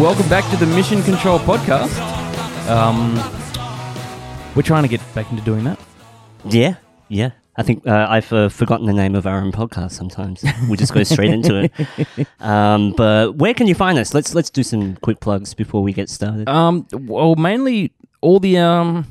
[0.00, 1.94] Welcome back to the Mission Control podcast.
[2.70, 3.16] Um,
[4.56, 5.78] we're trying to get back into doing that.
[6.46, 6.76] Yeah,
[7.08, 7.32] yeah.
[7.56, 9.92] I think uh, I've uh, forgotten the name of our own podcast.
[9.92, 12.26] Sometimes we just go straight into it.
[12.40, 14.14] Um, but where can you find us?
[14.14, 16.48] Let's let's do some quick plugs before we get started.
[16.48, 19.06] Um, well, mainly all the um,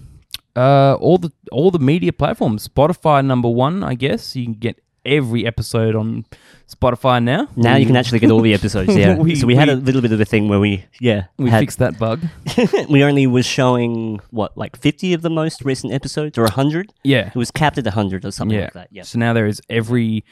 [0.55, 2.67] uh, all the all the media platforms.
[2.67, 4.35] Spotify number one, I guess.
[4.35, 6.25] You can get every episode on
[6.69, 7.47] Spotify now.
[7.55, 8.95] now you can actually get all the episodes.
[8.95, 9.15] Yeah.
[9.25, 11.61] We- so we, had a little bit of a thing where we yeah We had-
[11.61, 12.21] fixed that bug.
[12.89, 16.93] we only was showing what like fifty of the most recent episodes or hundred.
[17.03, 17.27] Yeah.
[17.29, 18.65] It was capped at hundred or something Yeah.
[18.65, 18.87] like that.
[18.91, 19.03] Yeah.
[19.03, 20.23] So now there is every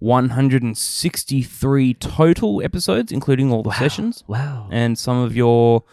[0.00, 4.68] 163 total episodes, including all the sessions Wow.
[4.70, 5.84] and some of your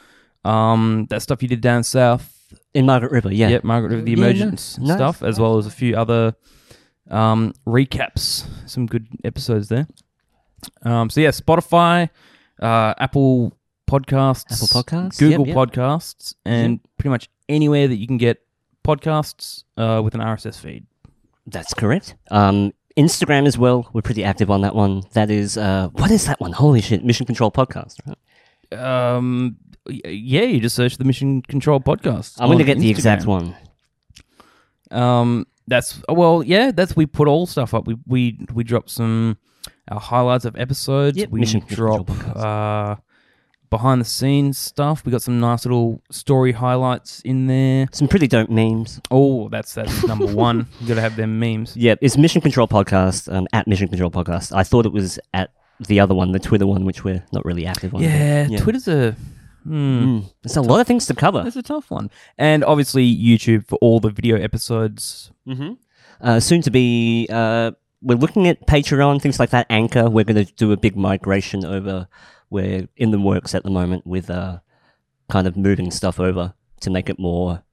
[0.43, 2.31] um that stuff you did down south.
[2.73, 3.31] In Margaret River.
[3.33, 3.47] Yeah.
[3.49, 4.97] Yep, Margaret River, the Yeah, emergence nice.
[4.97, 6.35] stuff, as well as a few other
[7.09, 8.45] um recaps.
[8.67, 9.87] Some good episodes there.
[10.83, 12.09] Um, so yeah, Spotify,
[12.61, 13.57] uh, Apple
[13.87, 15.55] Podcasts, Apple Podcasts, Google yep, yep.
[15.55, 18.41] Podcasts, and pretty much anywhere that you can get
[18.83, 20.85] podcasts uh, with an RSS feed.
[21.47, 22.15] That's correct.
[22.31, 23.89] Um, Instagram as well.
[23.93, 25.03] We're pretty active on that one.
[25.13, 26.53] That is, uh, what is that one?
[26.53, 27.03] Holy shit!
[27.03, 27.99] Mission Control Podcast.
[28.07, 28.79] Right?
[28.79, 29.57] Um,
[29.87, 32.37] yeah, you just search the Mission Control Podcast.
[32.39, 33.55] I'm going to get the exact one.
[34.91, 36.71] Um, that's well, yeah.
[36.71, 37.87] That's we put all stuff up.
[37.87, 39.37] We we we drop some
[39.87, 41.17] our highlights of episodes.
[41.17, 42.95] Yep, we Mission drop uh
[43.69, 45.05] behind the scenes stuff.
[45.05, 47.87] We got some nice little story highlights in there.
[47.91, 49.01] Some pretty dope memes.
[49.11, 50.67] Oh, that's that's number one.
[50.81, 51.75] You got to have them memes.
[51.75, 54.55] Yeah, it's Mission Control Podcast um, at Mission Control Podcast.
[54.55, 57.65] I thought it was at the other one, the Twitter one, which we're not really
[57.65, 58.01] active on.
[58.01, 58.59] Yeah, Yeah.
[58.59, 59.15] Twitter's a.
[59.65, 59.73] Hmm.
[60.19, 61.41] Mm, There's a lot of things to cover.
[61.43, 65.31] That's a tough one, and obviously YouTube for all the video episodes.
[65.47, 65.73] Mm-hmm.
[66.21, 69.65] Uh, soon to be, uh, we're looking at Patreon, things like that.
[69.69, 72.07] Anchor, we're going to do a big migration over.
[72.51, 74.59] We're in the works at the moment with uh,
[75.29, 77.63] kind of moving stuff over to make it more,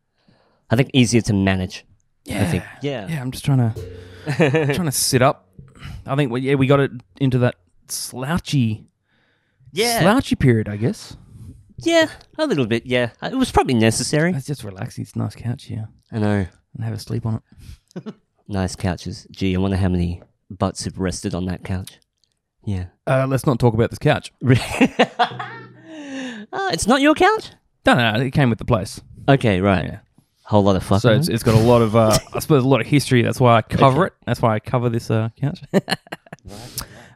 [0.71, 1.85] I think, easier to manage.
[2.25, 2.43] Yeah.
[2.43, 2.65] I think.
[2.83, 3.07] Yeah.
[3.09, 3.75] Yeah, I'm just trying to
[4.75, 5.49] trying to sit up.
[6.07, 6.91] I think we, yeah, we got it
[7.21, 7.57] into that
[7.89, 8.87] slouchy
[9.73, 10.01] Yeah.
[10.01, 11.17] slouchy period, I guess.
[11.85, 12.87] Yeah, a little bit.
[12.87, 14.33] Yeah, Uh, it was probably necessary.
[14.33, 15.03] It's just relaxing.
[15.03, 16.47] It's a nice couch here, I know.
[16.75, 17.43] and have a sleep on
[18.05, 18.15] it.
[18.49, 19.27] Nice couches.
[19.31, 21.99] Gee, I wonder how many butts have rested on that couch.
[22.67, 22.87] Yeah.
[23.07, 24.33] Uh, let's not talk about this couch.
[25.19, 25.61] Ah,
[26.73, 27.51] it's not your couch.
[27.87, 29.01] No, no, no, it came with the place.
[29.29, 29.85] Okay, right.
[29.85, 29.99] Yeah.
[30.45, 31.01] Whole lot of fucking.
[31.01, 33.23] So it's, it's got a lot of, uh, I suppose, a lot of history.
[33.23, 34.13] That's why I cover it.
[34.27, 35.63] That's why I cover this uh, couch.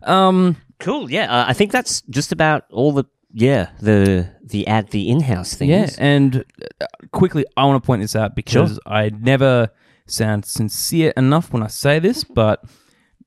[0.04, 1.10] um, cool.
[1.10, 3.04] Yeah, uh, I think that's just about all the
[3.38, 5.70] yeah the the ad the in house things.
[5.70, 6.44] Yeah, and
[6.80, 8.78] uh, quickly, I want to point this out because Sure.
[8.86, 9.68] I never
[10.06, 12.64] sound sincere enough when I say this, but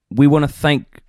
[0.09, 1.01] we want to thank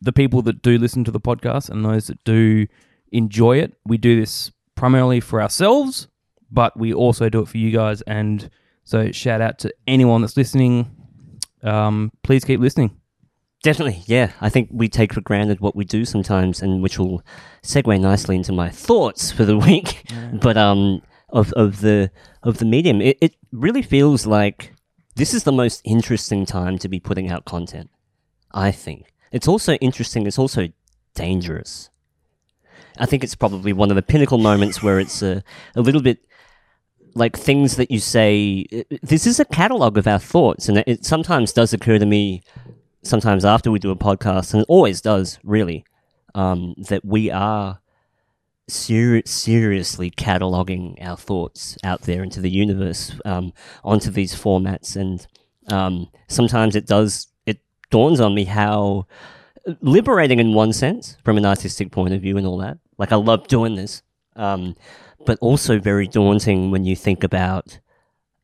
[0.00, 2.66] the people that do listen to the podcast and those that do
[3.12, 3.74] enjoy it.
[3.84, 6.08] We do this primarily for ourselves,
[6.50, 8.00] but we also do it for you guys.
[8.02, 8.48] And
[8.84, 10.90] so, shout out to anyone that's listening.
[11.62, 12.96] Um, please keep listening.
[13.62, 14.32] Definitely, yeah.
[14.40, 17.22] I think we take for granted what we do sometimes, and which will
[17.62, 20.10] segue nicely into my thoughts for the week.
[20.32, 22.10] But um, of of the
[22.42, 24.72] of the medium, it, it really feels like
[25.16, 27.90] this is the most interesting time to be putting out content.
[28.52, 30.26] I think it's also interesting.
[30.26, 30.68] It's also
[31.14, 31.90] dangerous.
[32.98, 35.42] I think it's probably one of the pinnacle moments where it's a,
[35.74, 36.18] a little bit
[37.14, 38.66] like things that you say.
[39.02, 42.42] This is a catalog of our thoughts, and it sometimes does occur to me
[43.06, 45.84] sometimes after we do a podcast, and it always does, really,
[46.34, 47.80] um, that we are
[48.68, 53.52] ser- seriously cataloging our thoughts out there into the universe, um,
[53.84, 55.26] onto these formats, and
[55.72, 57.28] um, sometimes it does.
[57.46, 57.58] It
[57.90, 59.06] dawns on me how
[59.80, 62.78] liberating, in one sense, from an artistic point of view, and all that.
[62.98, 64.02] Like I love doing this,
[64.36, 64.76] um,
[65.24, 67.78] but also very daunting when you think about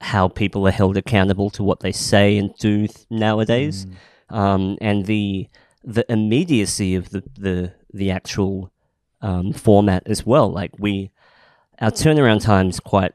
[0.01, 3.87] how people are held accountable to what they say and do th- nowadays
[4.33, 5.49] um, and the
[5.85, 8.73] the immediacy of the the the actual
[9.21, 10.51] um, format as well.
[10.51, 11.11] Like we,
[11.81, 13.13] our turnaround time is quite.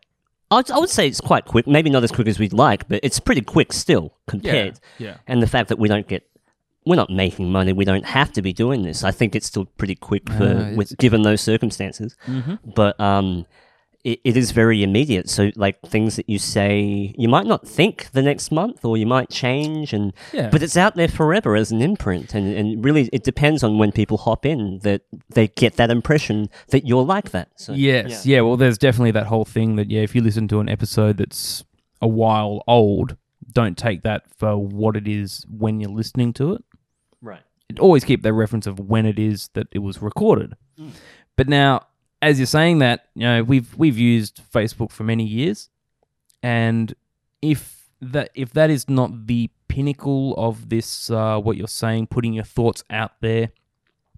[0.49, 1.67] I would, I would say it's quite quick.
[1.67, 4.79] Maybe not as quick as we'd like, but it's pretty quick still compared.
[4.97, 5.17] yeah.
[5.27, 6.23] And the fact that we don't get,
[6.85, 7.73] we're not making money.
[7.73, 9.03] We don't have to be doing this.
[9.03, 12.15] I think it's still pretty quick for Uh, with, given those circumstances.
[12.25, 12.59] Mhm.
[12.75, 13.45] But um,
[14.11, 15.29] it, it is very immediate.
[15.29, 19.05] So like things that you say, you might not think the next month, or you
[19.05, 20.49] might change, and Yeah.
[20.49, 23.91] but it's out there forever as an imprint, and, and really it depends on when
[23.91, 27.49] people hop in that they get that impression that you're like that.
[27.57, 28.41] So, Yes, yeah.
[28.41, 31.63] Well, there's definitely that whole thing that yeah, if you listen to an episode that's
[32.01, 33.17] a while old,
[33.51, 36.63] don't take that for what it is when you're listening to it.
[37.21, 37.41] right.
[37.69, 40.53] It always keep that reference of when it is that it was recorded.
[40.79, 40.91] Mm.
[41.35, 41.81] But now,
[42.27, 45.69] as you're saying that, you know, we've we've used Facebook for many years,
[46.43, 46.93] and
[47.41, 52.33] if that if that is not the pinnacle of this, uh, what you're saying, putting
[52.33, 53.49] your thoughts out there,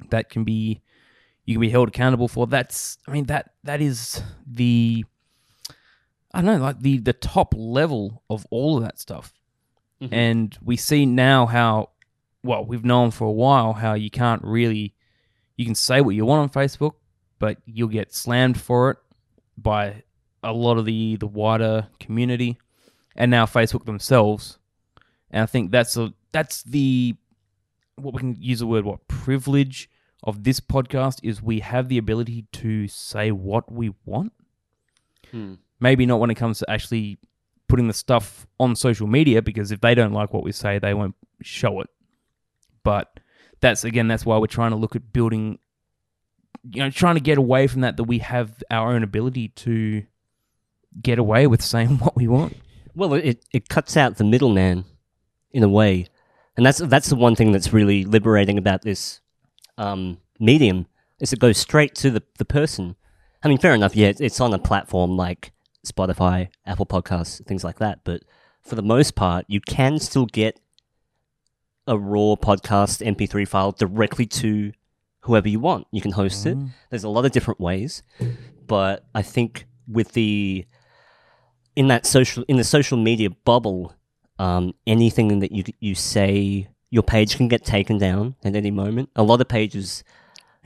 [0.09, 0.81] that can be
[1.45, 2.47] you can be held accountable for.
[2.47, 5.05] That's I mean that that is the
[6.33, 9.33] I don't know like the the top level of all of that stuff,
[10.01, 10.09] Mhm.
[10.13, 11.89] and we see now how
[12.43, 14.93] well we've known for a while how you can't really
[15.57, 16.93] you can say what you want on Facebook,
[17.39, 18.97] but you'll get slammed for it
[19.57, 20.03] by
[20.43, 22.57] a lot of the the wider community,
[23.15, 24.57] and now Facebook themselves.
[25.31, 27.15] And I think that's a that's the
[27.95, 29.89] what we can use the word what privilege
[30.23, 34.33] of this podcast is we have the ability to say what we want.
[35.31, 35.55] Hmm.
[35.79, 37.19] Maybe not when it comes to actually
[37.67, 40.93] putting the stuff on social media because if they don't like what we say, they
[40.93, 41.89] won't show it.
[42.83, 43.19] But
[43.61, 45.59] that's again that's why we're trying to look at building
[46.63, 50.03] you know trying to get away from that that we have our own ability to
[51.01, 52.55] get away with saying what we want.
[52.95, 54.85] Well, it, it cuts out the middleman
[55.51, 56.07] in a way,
[56.57, 59.21] and that's that's the one thing that's really liberating about this
[59.77, 60.87] um, medium
[61.19, 62.95] is it goes straight to the, the person.
[63.43, 65.51] I mean, fair enough, yeah, it's- it's on a platform like
[65.85, 68.23] Spotify, Apple Podcasts, things like that, but
[68.61, 70.59] for the most part, you can still get
[71.87, 74.71] a raw podcast MP3 file directly to
[75.21, 75.87] whoever you want.
[75.91, 76.57] You can host it.
[76.89, 78.03] There's a lot of different ways,
[78.67, 80.65] but I think with the
[81.75, 83.93] in that social in the social media bubble,
[84.37, 89.09] um, anything that you you say your page can get taken down at any moment.
[89.15, 90.03] A lot of pages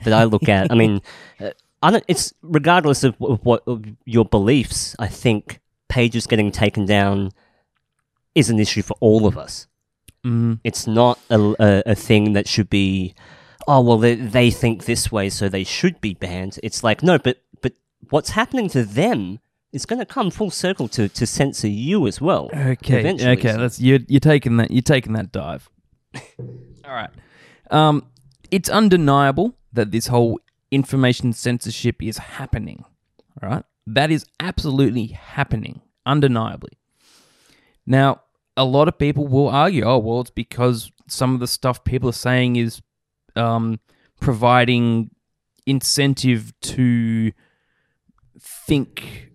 [0.04, 1.02] that I look at, I mean,
[1.40, 1.50] uh,
[1.82, 4.96] I don't, it's regardless of, of what of your beliefs.
[4.98, 7.30] I think pages getting taken down
[8.34, 9.68] is an issue for all of us.
[10.24, 10.60] Mm.
[10.64, 13.14] It's not a, a, a thing that should be,
[13.66, 16.58] oh well, they, they think this way, so they should be banned.
[16.62, 17.72] It's like no, but but
[18.10, 19.40] what's happening to them
[19.72, 22.48] is going to come full circle to, to censor you as well.
[22.54, 23.00] Okay.
[23.00, 23.56] eventually, okay.
[23.56, 25.68] That's you're you're taking that you're taking that dive.
[26.14, 27.10] All right.
[27.70, 28.06] Um,
[28.50, 30.38] it's undeniable that this whole
[30.70, 32.84] information censorship is happening.
[33.42, 33.64] All right.
[33.86, 36.78] That is absolutely happening, undeniably.
[37.84, 38.22] Now,
[38.56, 42.08] a lot of people will argue, oh well, it's because some of the stuff people
[42.08, 42.80] are saying is
[43.36, 43.80] um,
[44.20, 45.10] providing
[45.66, 47.32] incentive to
[48.38, 49.30] think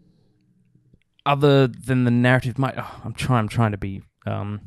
[1.26, 4.62] other than the narrative might oh, I'm trying I'm trying to be um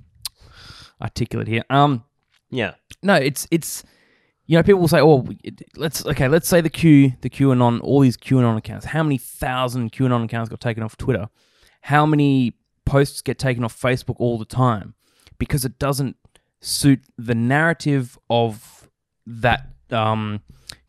[1.00, 1.64] articulate here.
[1.70, 2.04] Um
[2.50, 2.74] Yeah.
[3.02, 3.84] no, it's it's
[4.46, 5.26] you know people will say, "Oh,
[5.76, 8.86] let's okay, let's say the Q, the QAnon, all these QAnon accounts.
[8.86, 11.28] How many thousand QAnon accounts got taken off Twitter?
[11.82, 14.94] How many posts get taken off Facebook all the time
[15.38, 16.16] because it doesn't
[16.60, 18.81] suit the narrative of
[19.26, 20.40] that um,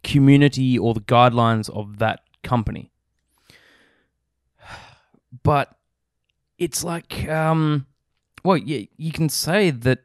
[0.03, 2.91] community or the guidelines of that company."
[5.43, 5.75] But
[6.57, 7.87] it's like, um,
[8.43, 9.99] well, yeah, you can say that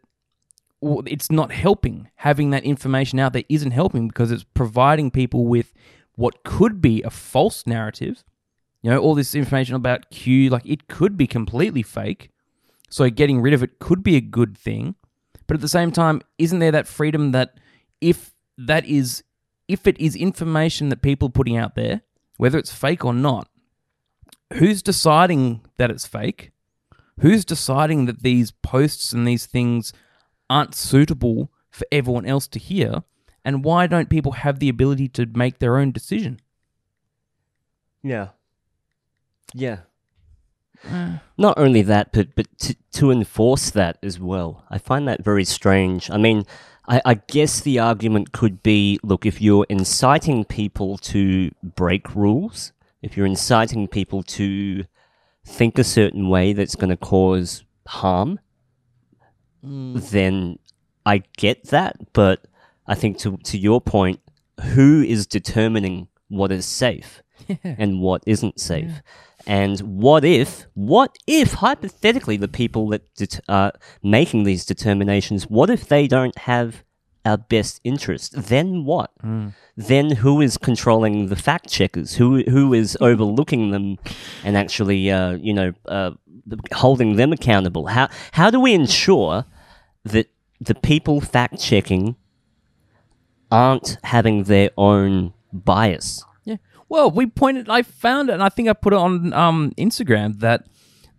[0.82, 2.08] it's not helping.
[2.16, 5.72] Having that information out there isn't helping because it's providing people with
[6.14, 8.24] what could be a false narrative.
[8.82, 12.30] You know, all this information about Q, like it could be completely fake.
[12.90, 14.94] So getting rid of it could be a good thing.
[15.46, 17.58] But at the same time, isn't there that freedom that
[18.00, 19.22] if that is,
[19.66, 22.02] if it is information that people are putting out there,
[22.36, 23.48] whether it's fake or not,
[24.54, 26.52] who's deciding that it's fake?
[27.20, 29.92] Who's deciding that these posts and these things
[30.48, 33.02] aren't suitable for everyone else to hear?
[33.44, 36.40] And why don't people have the ability to make their own decision?
[38.02, 38.28] Yeah.
[39.52, 39.78] Yeah.
[41.38, 44.64] Not only that, but but to, to enforce that as well.
[44.70, 46.10] I find that very strange.
[46.10, 46.44] I mean,
[46.88, 52.72] I, I guess the argument could be look, if you're inciting people to break rules,
[53.02, 54.84] if you're inciting people to
[55.44, 58.40] think a certain way that's going to cause harm,
[59.64, 60.10] mm.
[60.10, 60.58] then
[61.06, 62.12] I get that.
[62.12, 62.46] But
[62.86, 64.20] I think to, to your point,
[64.72, 67.22] who is determining what is safe?
[67.64, 69.02] and what isn't safe.
[69.48, 75.70] And what if, what if, hypothetically, the people that det- are making these determinations, what
[75.70, 76.84] if they don't have
[77.24, 78.34] our best interest?
[78.36, 79.10] Then what?
[79.74, 82.16] Then who is controlling the fact checkers?
[82.16, 83.96] Who who is overlooking them
[84.44, 86.10] and actually, uh, you know, uh,
[86.74, 87.86] holding them accountable?
[87.86, 89.44] How how do we ensure
[90.04, 90.26] that
[90.60, 92.16] the people fact checking
[93.50, 96.24] aren't having their own bias?
[96.88, 97.68] Well, we pointed.
[97.68, 100.66] I found it, and I think I put it on um, Instagram that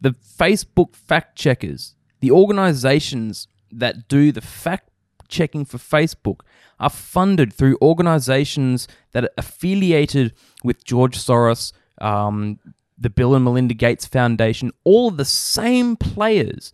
[0.02, 4.90] the Facebook fact checkers, the organizations that do the fact
[5.28, 6.40] checking for Facebook
[6.80, 10.34] are funded through organizations that are affiliated
[10.64, 11.72] with George Soros,
[12.02, 12.58] um,
[12.98, 16.72] the Bill and Melinda Gates Foundation, all the same players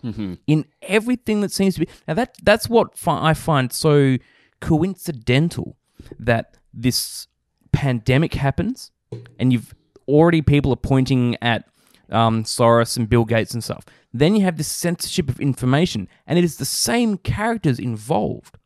[0.47, 1.87] in everything that seems to be.
[2.07, 4.17] Now that that's what fi- I find so
[4.61, 5.75] coincidental
[6.19, 7.27] that this
[7.75, 8.91] pandemic happens,
[9.39, 9.73] and you've
[10.07, 11.67] already people are pointing at
[12.09, 13.85] um, Soros and Bill Gates and stuff.
[14.13, 18.57] Then you have this censorship of information, and it is the same characters involved.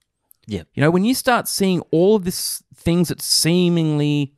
[0.46, 0.64] Yeah.
[0.74, 4.34] You know, when you start seeing all of this things that seemingly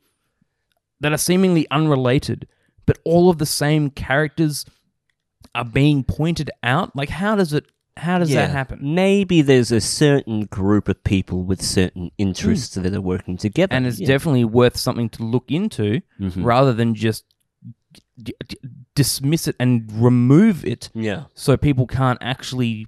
[1.00, 2.46] that are seemingly unrelated,
[2.86, 4.64] but all of the same characters
[5.54, 8.78] are being pointed out, like how does it how does that happen?
[8.94, 13.74] Maybe there's a certain group of people with certain interests that are working together.
[13.74, 14.06] And it's Yeah.
[14.06, 16.44] definitely worth something to look into Mhm.
[16.44, 17.24] rather than just
[18.22, 18.56] d- d-
[18.94, 21.24] dismiss it and remove it yeah.
[21.34, 22.86] so people can't actually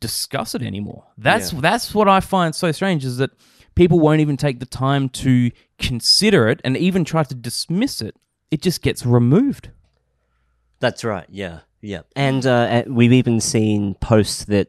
[0.00, 1.04] discuss it anymore.
[1.18, 3.30] That's that's what I find so strange is that
[3.74, 8.16] people won't even take the time to consider it and even try to dismiss it.
[8.50, 9.70] It just gets removed.
[10.80, 11.26] That's right.
[11.30, 12.02] Yeah, yeah.
[12.16, 14.68] And uh, we've even seen posts that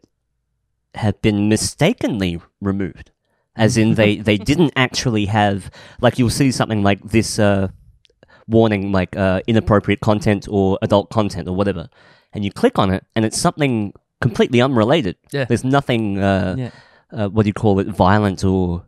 [0.95, 3.11] have been mistakenly removed,
[3.55, 5.69] as in they they didn't actually have
[6.01, 7.67] like you'll see something like this uh,
[8.47, 11.87] warning like uh, inappropriate content or adult content or whatever,
[12.33, 15.15] and you click on it and it's something completely unrelated.
[15.31, 15.45] Yeah.
[15.45, 16.19] There's nothing.
[16.19, 16.71] Uh, Yeah.
[17.11, 17.87] uh, what do you call it?
[17.87, 18.83] Violent or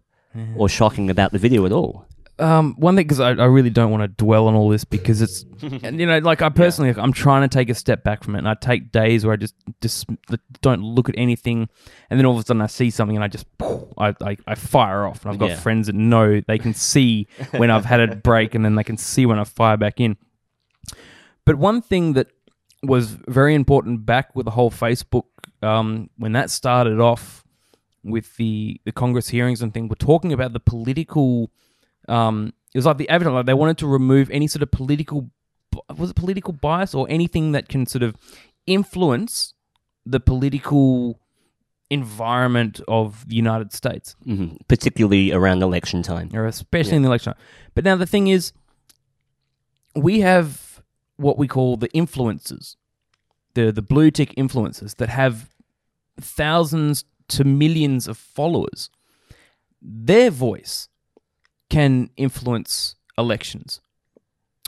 [0.58, 2.06] or shocking about the video at all.
[2.38, 5.22] Um, one thing because I, I really don't want to dwell on all this because
[5.22, 8.36] it's and, you know like I personally I'm trying to take a step back from
[8.36, 10.08] it and I take days where I just just
[10.62, 11.70] don't look at anything
[12.10, 13.46] and then all of a sudden I see something and I just
[13.98, 15.56] I, I, I fire off and I've got Yeah.
[15.56, 18.98] friends that know they can see when I've had a break and then they can
[18.98, 20.18] see when I fire back in.
[21.46, 22.28] But one thing that
[22.84, 25.24] was very important back with the whole Facebook
[25.62, 27.44] um, when that started off
[28.04, 31.50] with the the Congress hearings and thing, we're talking about the political.
[32.08, 35.30] Um, it was like the evidence like they wanted to remove any sort of political
[35.98, 38.16] was it political bias or anything that can sort of
[38.66, 39.54] influence
[40.06, 41.20] the political
[41.90, 46.30] environment of the United States hmm Particularly around election time.
[46.34, 47.34] or especially in the election.
[47.34, 47.42] Time.
[47.74, 48.54] But now the thing is,
[49.96, 50.82] we have
[51.18, 52.76] what we call the influencers,
[53.54, 55.50] the the blue tick influencers that have
[56.20, 58.90] thousands to millions of followers.
[59.82, 60.90] Their voice
[61.70, 63.82] can influence elections.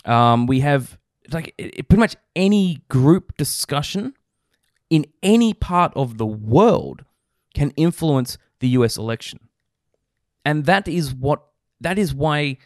[0.06, 0.98] Um, we have
[1.32, 4.14] like it, pretty much any group discussion
[4.90, 7.04] in any part of the world
[7.54, 8.98] can influence the U.S.
[8.98, 9.48] election
[10.48, 11.44] and that is what
[11.82, 12.58] that is why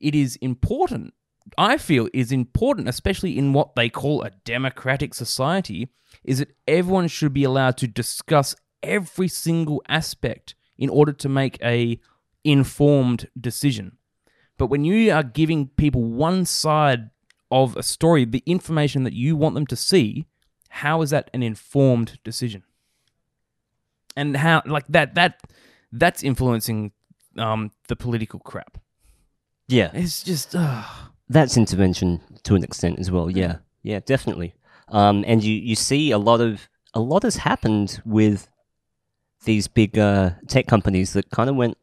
[0.00, 1.14] it is important
[1.56, 5.88] i feel is important especially in what they call a democratic society
[6.24, 11.56] is that everyone should be allowed to discuss every single aspect in order to make
[11.62, 12.00] a
[12.44, 13.96] informed decision
[14.58, 17.10] but when you are giving people one side
[17.50, 20.26] of a story the information that you want them to see
[20.68, 22.62] how is that an informed decision
[24.16, 25.40] and how like that that
[25.92, 26.92] that's influencing
[27.38, 28.78] um the political crap
[29.68, 29.90] Yeah.
[29.94, 30.82] it's just uh,
[31.28, 33.30] That's intervention to an extent as well.
[33.30, 34.52] Yeah, yeah, definitely.
[34.88, 38.46] Um, and you, you see a lot of a lot has happened with
[39.44, 41.76] these big uh, tech companies that kind of went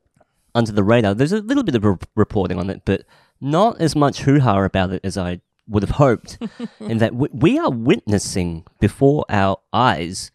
[0.53, 1.13] under the radar.
[1.13, 3.03] There's a little bit of re- reporting on it, but
[3.39, 6.37] not as much hoo ha about it as I would have hoped.
[6.79, 10.31] in that we, we are witnessing before our eyes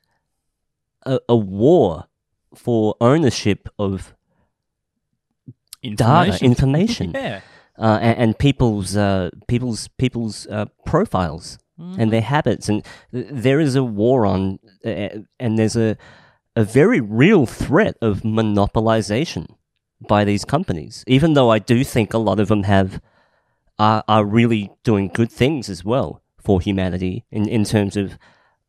[1.04, 2.06] a, a war
[2.54, 4.14] for ownership of
[5.82, 7.40] data, information yeah
[7.78, 11.58] uh, and, and people's uh, people's people's uh, profiles
[11.99, 12.82] and their habits, and
[13.12, 15.08] th- there is a war on, uh,
[15.38, 15.96] and there's a
[16.54, 19.55] a very real threat of monopolization
[20.08, 21.04] by these companies.
[21.06, 23.00] Even though I do think a lot of them have
[23.78, 28.18] are are really doing good things as well for humanity in in terms of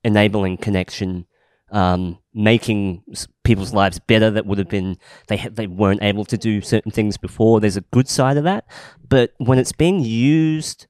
[0.03, 1.25] enabling connection.
[1.69, 3.03] Um, making
[3.43, 6.93] people's lives better that would have been they ha- they weren't able to do certain
[6.93, 7.59] things before.
[7.59, 8.65] There's a good side of that,
[9.09, 10.87] but when it's being used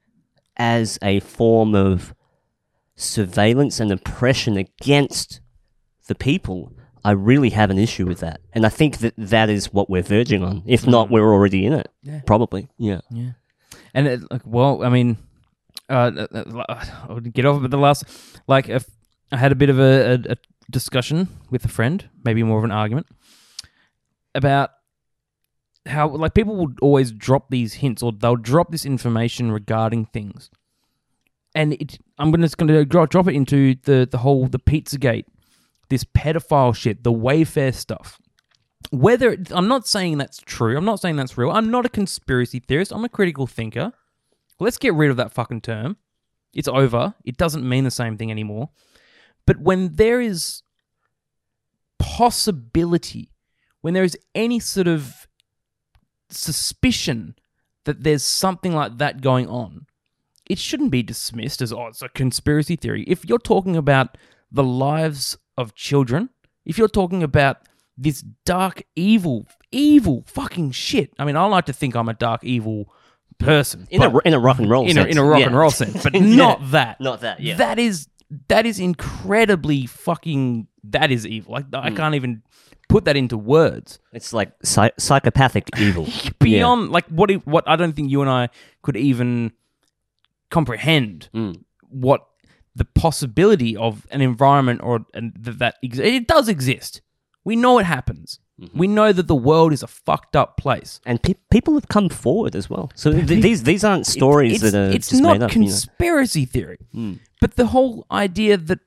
[0.56, 2.14] as a form of
[2.96, 5.42] surveillance and oppression against
[6.08, 6.74] the people,
[7.04, 8.42] I really have an issue with that.
[8.54, 10.64] And I think that that is what we're verging on.
[10.66, 11.90] If not, we're already in it.
[12.04, 12.22] Yeah.
[12.26, 12.68] Probably.
[12.78, 13.02] Yeah.
[13.12, 13.32] Yeah,
[13.94, 15.18] and it, like, well, I mean,
[15.90, 18.04] uh, uh, uh, I would get off, but the last,
[18.48, 18.86] like, if
[19.32, 20.36] I had a bit of a, a, a
[20.70, 23.08] discussion with a friend, maybe more of an argument
[24.36, 24.72] about
[25.86, 30.50] how, like, people would always drop these hints or they'll drop this information regarding things,
[31.56, 35.26] and it, I'm gonna just gonna drop drop it into the the whole the Pizzagate,
[35.90, 38.20] this pedophile shit, the Wayfair stuff.
[38.92, 40.78] whether it- I'm not saying that's true.
[40.78, 41.52] I'm not saying that's real.
[41.52, 42.94] I'm not a conspiracy theorist.
[42.94, 43.92] I'm a critical thinker.
[44.62, 45.98] Let's get rid of that fucking term.
[46.54, 47.14] It's over.
[47.26, 48.70] It doesn't mean the same thing anymore.
[49.46, 50.62] But when there is
[52.00, 53.32] possibility,
[53.82, 55.28] when there is any sort of
[56.30, 57.36] suspicion
[57.86, 59.88] that there's something like that going on,
[60.50, 63.04] it shouldn't be dismissed as, oh, it's a conspiracy theory.
[63.04, 64.18] If you're talking about
[64.50, 66.30] the lives of children,
[66.66, 67.58] if you're talking about
[67.98, 71.12] this dark, evil, evil fucking shit.
[71.18, 72.94] I mean, I like to think I'm a dark, evil
[73.40, 73.88] person.
[73.90, 75.12] In a in a rock and roll in a, sense.
[75.12, 75.48] in a rock yeah.
[75.48, 76.22] and roll sense, but Yeah.
[76.22, 77.02] not that.
[77.02, 77.56] Not that, yeah.
[77.58, 78.08] That is
[78.50, 80.68] that is incredibly fucking.
[80.84, 81.54] That is evil.
[81.54, 81.66] Like.
[81.74, 82.44] I can't even
[82.88, 84.00] put that into words.
[84.14, 86.08] It's like psy- psychopathic evil.
[86.40, 88.50] Beyond like what what I don't think you and I
[88.84, 89.52] could even
[90.50, 91.64] comprehend Mm.
[91.90, 92.26] what
[92.78, 97.02] the possibility of an environment or and th- that ex- it does exist.
[97.44, 98.40] We know it happens.
[98.62, 98.78] Mm-hmm.
[98.78, 101.00] We know that the world is a fucked up place.
[101.06, 102.92] And pe- people have come forward as well.
[102.96, 105.54] So th- these these aren't stories that are it's just not made up.
[105.56, 105.66] you know.
[105.68, 106.80] Conspiracy theory
[107.42, 108.80] but the whole idea that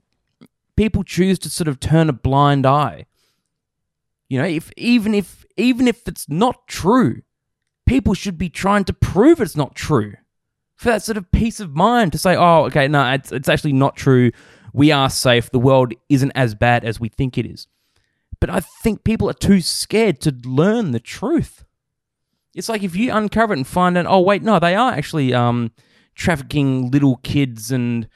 [0.76, 3.06] people choose to sort of turn a blind eye
[4.28, 7.23] you know if even if even if it's not true
[7.87, 10.14] people should be trying to prove it's not true
[10.81, 13.75] for that sort of peace of mind to say oh okay no it's, it's actually
[13.75, 14.31] not true.
[14.73, 15.51] We are safe.
[15.51, 17.67] The world isn't as bad as we think it is.
[18.41, 21.65] But i think people are too scared to learn the truth.
[22.55, 25.35] It's like if you uncover it and find out, oh wait, no, they are actually
[25.35, 25.71] um,
[26.15, 28.09] trafficking little kids and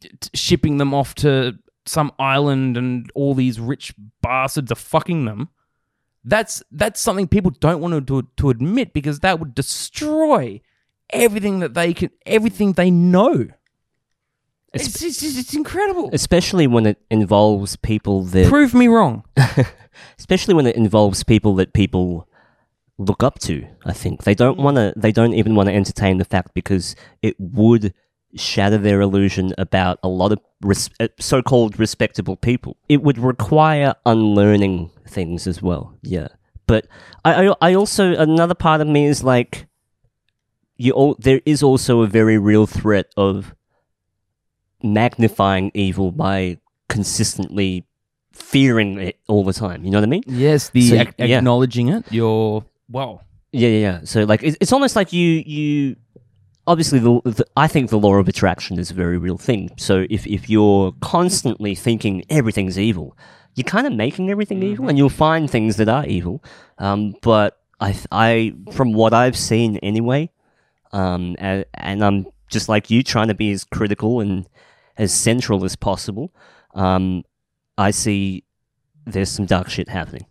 [0.00, 5.48] t- shipping them off to some island, and all these rich bastards are fucking them.
[6.24, 10.60] That's that's something people don't want to to admit because that would destroy
[11.10, 13.48] everything that they can, everything they know.
[14.72, 16.10] It's, it's, it's, it's incredible.
[16.12, 19.24] Especially when it involves people that Prove me wrong.
[20.18, 22.28] especially when it involves people that people
[22.98, 23.66] look up to.
[23.84, 24.92] I think they don't want to.
[24.96, 27.94] They don't even want to entertain the fact because it would
[28.34, 32.76] shatter their illusion about a lot of res- uh, so-called respectable people.
[32.88, 35.96] It would require unlearning things as well.
[36.02, 36.28] Yeah,
[36.66, 36.86] but
[37.24, 39.65] I, I, I also another part of me is like,
[40.76, 40.92] you.
[40.92, 43.54] All, there is also a very real threat of
[44.82, 46.58] magnifying evil by
[46.88, 47.84] consistently
[48.32, 49.84] fearing it all the time.
[49.84, 50.22] You know what I mean?
[50.26, 51.38] Yes, the So, ac- yeah.
[51.38, 52.04] acknowledging it.
[52.10, 53.22] You're well.
[53.52, 54.00] Yeah, yeah, yeah.
[54.04, 55.96] So like, it's, it's almost like you, you.
[56.68, 59.70] Obviously, the, the I think the law of attraction is a very real thing.
[59.78, 63.16] So if if you're constantly thinking everything's evil,
[63.54, 66.42] you're kind of making everything evil, and you'll find things that are evil.
[66.78, 70.30] Um, but I, I, from what I've seen anyway,
[70.92, 74.46] um, and, and I'm just like you, trying to be as critical and
[74.96, 76.32] as central as possible.
[76.74, 77.24] Um,
[77.78, 78.44] I see
[79.04, 80.26] there's some dark shit happening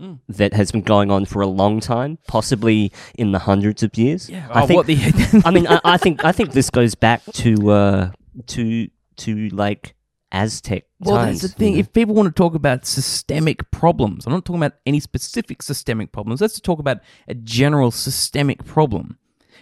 [0.00, 0.20] Mm.
[0.28, 4.30] that has been going on for a long time, possibly in the hundreds of years.
[4.30, 4.46] Yeah.
[4.48, 4.76] I Oh, think.
[4.76, 5.42] what the?
[5.44, 8.10] I mean, I, I think I think this goes back to uh,
[8.46, 9.96] to to like
[10.30, 11.40] Aztec Well, times.
[11.40, 11.68] that's the thing.
[11.70, 11.80] you know?
[11.80, 16.12] If people want to talk about systemic problems, I'm not talking about any specific systemic
[16.12, 16.40] problems.
[16.40, 19.18] Let's talk about a general systemic problem.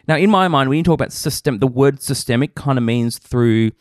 [0.09, 3.19] Now, in my mind, when you talk about system, the word systemic kind of means
[3.19, 3.73] through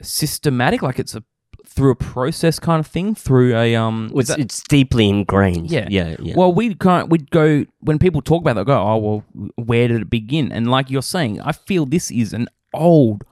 [0.00, 1.22] systematic, like it's a
[1.64, 4.10] through a process kind of thing, through a um.
[4.14, 5.70] it's, that- it's deeply ingrained.
[5.70, 6.34] yeah, yeah, yeah.
[6.36, 7.08] Well, we can't.
[7.08, 8.66] We'd go when people talk about that.
[8.66, 9.24] Go, oh well,
[9.56, 10.52] where did it begin?
[10.52, 13.24] And like you're saying, I feel this is an old,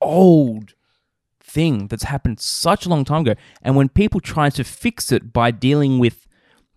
[0.00, 0.74] old
[1.42, 3.34] thing that's happened such a long time ago.
[3.62, 6.26] And when people try to fix it by dealing with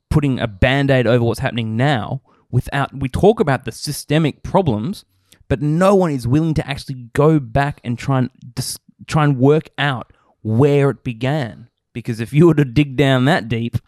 [0.09, 2.21] putting a band-aid over what's happening now,
[2.51, 5.05] without we talk about the systemic problems,
[5.47, 9.37] but no one is willing to actually go back and try and dis- try and
[9.37, 11.69] work out where it began.
[11.93, 13.77] Because if you were to dig down that deep,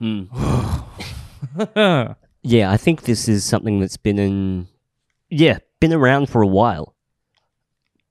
[2.42, 4.68] yeah, I think this is something that's been in,
[5.30, 6.94] yeah, been around for a while.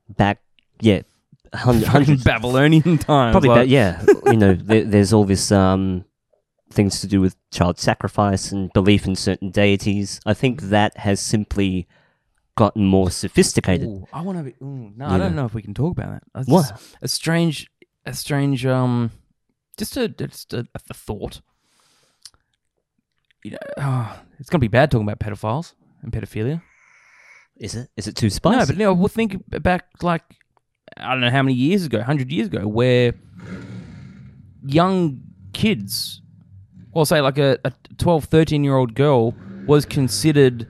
[0.10, 0.40] Back,
[0.80, 1.02] yeah,
[1.54, 3.34] hundred, hundreds, Babylonian times.
[3.34, 4.04] probably, like- ba- yeah.
[4.26, 6.06] you know, there, there's all this um
[6.76, 10.20] things to do with child sacrifice and belief in certain deities.
[10.26, 11.88] I think that has simply
[12.56, 13.88] gotten more sophisticated.
[13.88, 14.56] Ooh, I want to be.
[14.62, 16.48] Ooh, no, I don't know if we can talk about that.
[16.48, 16.72] What?
[17.02, 17.70] A strange,
[18.06, 18.66] a strange.
[18.66, 19.12] Um,
[19.78, 21.42] just a just a, a thought.
[23.44, 26.62] You know, oh, it's gonna be bad talking about pedophiles and pedophilia.
[27.58, 27.90] Is it?
[27.96, 28.60] Is it too spicy?
[28.60, 30.24] No, but no, we'll think back like
[30.98, 33.14] I don't know how many years ago, hundred years ago, where
[34.66, 35.22] young
[35.54, 36.22] kids,
[36.96, 39.36] well, say like a, a 12, 13 year old girl
[39.68, 40.68] was considered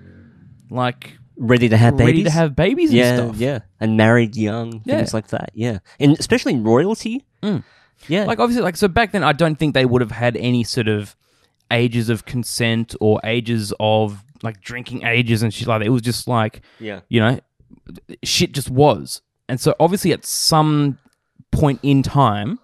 [0.69, 2.07] like ready to have babies.
[2.13, 3.37] ready to have babies yeah, and stuff.
[3.41, 4.97] yeah, and married young, Yeah.
[4.97, 5.51] things like that.
[5.53, 7.23] Yeah, and especially in royalty.
[7.43, 7.63] Mm.
[8.07, 10.63] Yeah, Like obviously, like so back then, I don't think they would have had any
[10.63, 11.15] sort of
[11.71, 15.85] ages of consent or ages of like drinking ages and shit like that.
[15.87, 16.99] It was just like Yeah.
[17.09, 17.39] you know,
[18.23, 19.21] shit just was.
[19.47, 20.97] And so obviously at some
[21.51, 22.59] point in time,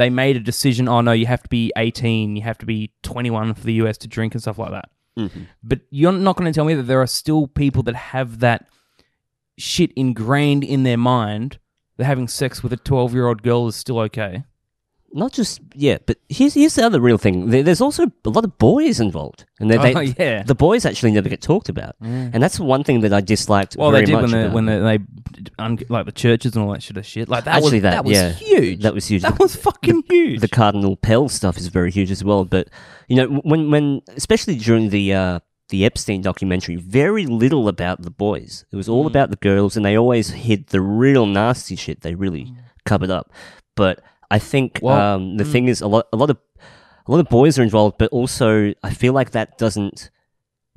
[0.00, 2.90] they made a decision, oh no, you have to be 18, you have to be
[3.02, 4.88] 21 for the US to drink and stuff like that.
[5.18, 5.42] Mm-hmm.
[5.62, 8.66] But you're not going to tell me that there are still people that have that
[9.58, 11.58] shit ingrained in their mind
[11.98, 14.44] that having sex with a 12 year old girl is still okay.
[15.12, 17.50] Not just yeah, but here's here's the other real thing.
[17.50, 20.42] There, there's also a lot of boys involved, and they, oh, they Oh, yeah.
[20.44, 22.30] the boys actually never get talked about, mm.
[22.32, 23.76] and that's one thing that I disliked.
[23.76, 26.72] Well, very they did much when they when they, they like the churches and all
[26.72, 27.28] that sort of shit.
[27.28, 28.82] Like that Actually, was that, that was yeah, huge.
[28.82, 29.22] That was huge.
[29.22, 30.40] That was fucking huge.
[30.40, 32.44] the Cardinal Pell stuff is very huge as well.
[32.44, 32.68] But
[33.08, 38.10] you know, when when especially during the uh, the Epstein documentary, very little about the
[38.10, 38.64] boys.
[38.70, 39.08] It was all mm.
[39.08, 42.02] about the girls, and they always hid the real nasty shit.
[42.02, 42.56] They really mm.
[42.84, 43.32] covered up.
[43.74, 44.82] But I think
[45.14, 46.38] um, the thing is, a lot a lot of
[47.06, 50.10] a lot of boys are involved, but also I feel like that doesn't.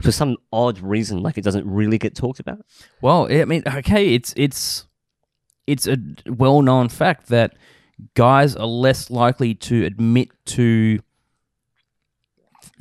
[0.01, 2.65] For some odd reason, like it doesn't really get talked about.
[3.01, 4.87] Well, I mean, okay, it's it's
[5.65, 7.53] it's a well-known fact that
[8.15, 10.99] guys are less likely to admit to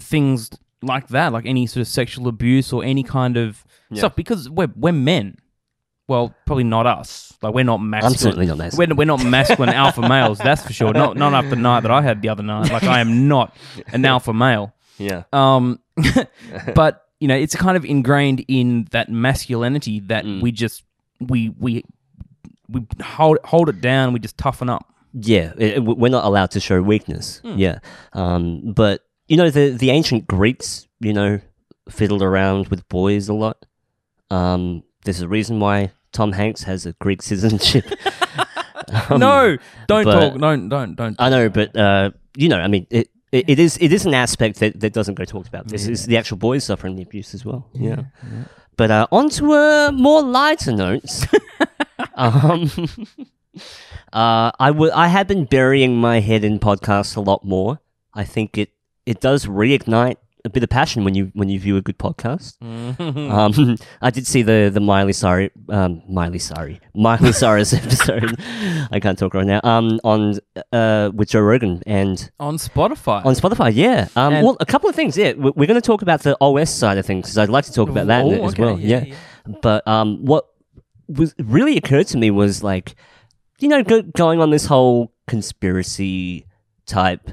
[0.00, 0.50] things
[0.82, 4.72] like that, like any sort of sexual abuse or any kind of stuff, because we're
[4.74, 5.36] we're men.
[6.12, 7.32] Well, probably not us.
[7.42, 8.12] Like we're not masculine.
[8.12, 8.90] I'm certainly not masculine.
[8.90, 10.38] We're, we're not masculine alpha males.
[10.38, 10.92] That's for sure.
[10.92, 12.70] Not not after the night that I had the other night.
[12.70, 13.56] Like I am not
[13.88, 14.74] an alpha male.
[14.98, 15.80] Yeah, Um,
[16.74, 20.42] but you know, it's kind of ingrained in that masculinity that Mm.
[20.42, 20.84] we just
[21.20, 21.82] we we
[22.68, 24.12] we hold hold it down.
[24.12, 24.84] We just toughen up.
[25.14, 27.40] Yeah, it, it- we're not allowed to show weakness.
[27.42, 27.58] Hmm.
[27.58, 27.78] Yeah,
[28.12, 31.40] um, but you know the the ancient Greeks, you know,
[31.88, 33.64] fiddled around with boys a lot.
[34.30, 37.84] Um, there's a reason why Tom Hanks has a Greek citizenship.
[39.08, 40.38] Um, no, don't but- talk.
[40.38, 41.16] Don't don't don't.
[41.18, 44.12] I know, but uh, you know, I mean, it, it, it is it is an
[44.12, 45.68] aspect that, that doesn't go talked about.
[45.68, 47.70] This is the actual boys suffering the abuse as well.
[47.72, 48.02] Yeah,
[48.76, 51.26] but uh, on to uh, more lighter notes.
[52.16, 52.70] um,
[54.12, 57.80] uh, I would I have been burying my head in podcasts a lot more.
[58.12, 58.70] I think it
[59.06, 62.56] it does reignite a bit of passion when you when you view a good podcast.
[62.60, 68.36] Um, I did see the the Miley Sorry um, Miley Sorry Miley Cyrus episode.
[68.90, 69.60] I can't talk right now.
[69.62, 70.38] Um, on
[70.72, 73.24] uh with Joe Rogan and on Spotify.
[73.24, 73.70] on Spotify.
[73.74, 74.08] Yeah.
[74.16, 75.16] Um, And- well, a couple of things.
[75.16, 77.64] Yeah, we're, we're going to talk about the OS side of things because I'd like
[77.66, 78.78] to talk about that Oh, it as okay, well.
[78.80, 79.14] yeah, Yeah.
[79.62, 80.46] But um, what
[81.08, 82.94] was really occurred to me was like,
[83.58, 86.46] you know, go, going on this whole conspiracy
[86.86, 87.30] type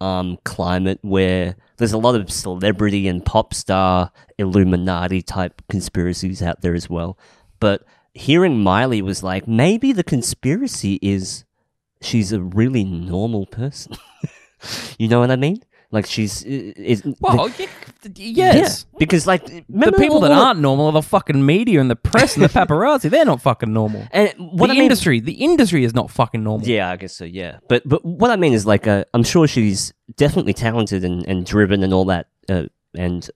[0.00, 6.60] um, climate where there's a lot of celebrity and pop star Illuminati type conspiracies out
[6.60, 7.18] there as well.
[7.60, 7.84] But
[8.14, 11.44] hearing Miley was like, maybe the conspiracy is
[12.00, 13.96] she's a really normal person.
[14.98, 15.62] you know what I mean?
[15.90, 18.84] Like she's is well, yeah, yes.
[18.92, 22.36] yeah, because like The people that aren't normal are the fucking media and the press
[22.36, 23.08] and the paparazzi.
[23.08, 24.06] They're not fucking normal.
[24.10, 26.68] and what the I mean, industry, the industry is not fucking normal.
[26.68, 27.24] Yeah, I guess so.
[27.24, 31.26] Yeah, but but what I mean is like uh, I'm sure she's definitely talented and,
[31.26, 33.30] and driven and all that, uh, and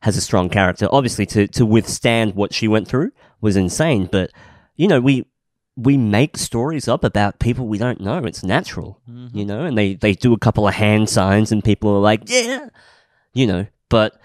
[0.00, 0.88] has a strong character.
[0.92, 4.06] Obviously, to to withstand what she went through was insane.
[4.12, 4.32] But
[4.76, 5.24] you know, we
[5.76, 8.18] we make stories up about people we don't know.
[8.24, 9.42] It's natural, you mm-hmm.
[9.46, 9.64] know.
[9.64, 12.68] And they they do a couple of hand signs, and people are like, yeah,
[13.34, 13.66] you know.
[13.88, 14.18] But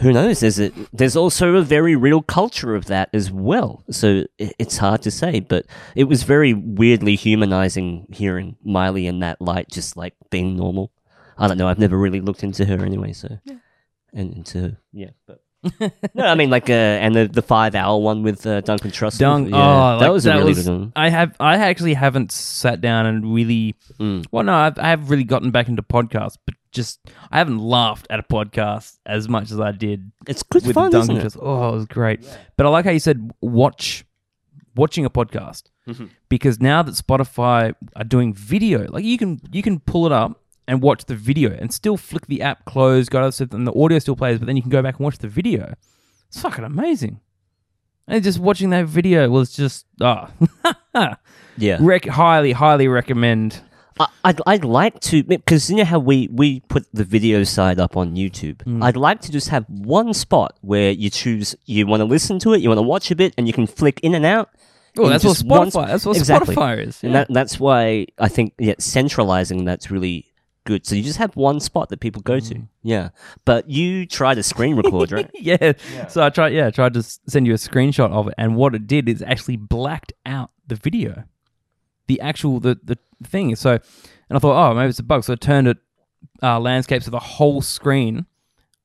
[0.00, 0.40] who knows?
[0.40, 3.82] There's a, there's also a very real culture of that as well.
[3.90, 9.20] So i- it's hard to say, but it was very weirdly humanizing hearing Miley in
[9.20, 10.92] that light, just like being normal.
[11.38, 11.68] I don't know.
[11.68, 13.38] I've never really looked into her anyway, so
[14.12, 15.42] and into yeah, but.
[16.14, 19.18] No, I mean like uh, and the the five hour one with uh, Duncan Trussell.
[19.18, 19.50] Dunk.
[19.50, 20.92] yeah, oh, that like, was a that really was- good one.
[20.96, 21.36] I have.
[21.40, 23.74] I actually haven't sat down and really.
[24.00, 24.24] Mm.
[24.30, 27.00] Well, no, I've, I have really gotten back into podcasts, but just
[27.30, 30.90] I haven't laughed at a podcast as much as I did It's good with fun,
[30.90, 31.26] the isn't Duncan.
[31.26, 31.32] it?
[31.34, 31.42] Trussell.
[31.42, 32.26] Oh, it was great.
[32.56, 34.04] But I like how you said watch
[34.74, 36.06] watching a podcast Mm-hmm.
[36.28, 40.42] because now that Spotify are doing video, like you can you can pull it up
[40.68, 43.72] and watch the video and still flick the app closed, go to stuff, and the
[43.74, 45.74] audio still plays, but then you can go back and watch the video.
[46.28, 47.20] It's fucking amazing.
[48.08, 50.30] And just watching that video was just ah,
[51.56, 53.62] Yeah, rec- highly highly recommend.
[53.98, 57.80] I- I'd, I'd like to because you know how we, we put the video side
[57.80, 58.56] up on YouTube.
[58.64, 58.84] Mm.
[58.84, 62.52] I'd like to just have one spot where you choose you want to listen to
[62.52, 64.50] it, you want to watch a bit, and you can flick in and out.
[64.98, 65.70] Oh, that's what Spotify.
[65.72, 66.54] sp- That's what Exactly.
[66.56, 67.02] Spotify is.
[67.04, 70.26] And that, that's why I think yeah, centralizing that's really
[70.66, 70.84] good.
[70.86, 72.48] So you just have one spot that people go Mm.
[72.50, 72.62] to.
[72.82, 73.08] Yeah,
[73.46, 75.30] but you try to screen record, right?
[75.34, 75.72] yeah.
[76.08, 76.52] So I tried.
[76.52, 79.22] Yeah, I tried to send you a screenshot of it, and what it did is
[79.22, 81.24] actually blacked out the video,
[82.08, 83.56] the actual the the thing.
[83.56, 83.70] So,
[84.28, 85.24] and I thought, oh, maybe it's a bug.
[85.24, 85.78] So I turned it
[86.42, 88.26] uh, landscape, so the whole screen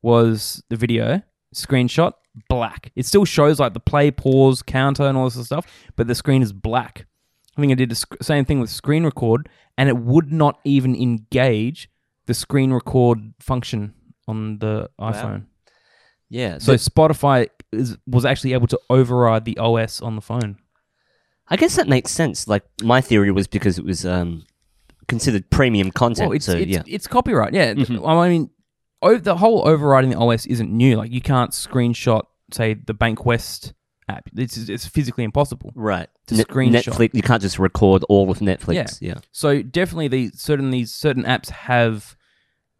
[0.02, 1.22] was the video
[1.54, 2.13] screenshot
[2.48, 2.91] black.
[2.96, 5.65] It still shows like the play, pause, counter, and all this stuff,
[5.98, 7.06] but the screen is black.
[7.58, 10.60] I think I did the sc- same thing with screen record, and it would not
[10.64, 11.90] even engage
[12.28, 13.94] the screen record function
[14.28, 15.46] on the iPhone.
[16.30, 16.60] Yeah.
[16.60, 20.58] So Spotify is, was actually able to override the OS on the phone.
[21.50, 22.48] I guess that makes sense.
[22.48, 24.46] Like my theory was because it was um,
[25.08, 26.30] considered premium content.
[26.30, 26.84] Well, it's so it's, yeah.
[26.88, 27.54] it's copyright.
[27.54, 28.08] Yeah, Mhm.
[28.08, 28.50] I mean,
[29.02, 30.96] o- the whole overriding the OS isn't new.
[30.96, 33.74] Like you can't screenshot, say, the Bankwest
[34.12, 34.30] app.
[34.36, 35.71] It's it's physically impossible.
[35.76, 36.08] Right.
[36.28, 36.84] to Net- screenshot.
[36.84, 37.10] Netflix.
[37.13, 39.02] You can't just record all of Netflix.
[39.02, 39.13] Yeah.
[39.13, 39.19] yeah.
[39.32, 42.15] So definitely, these certain these certain apps have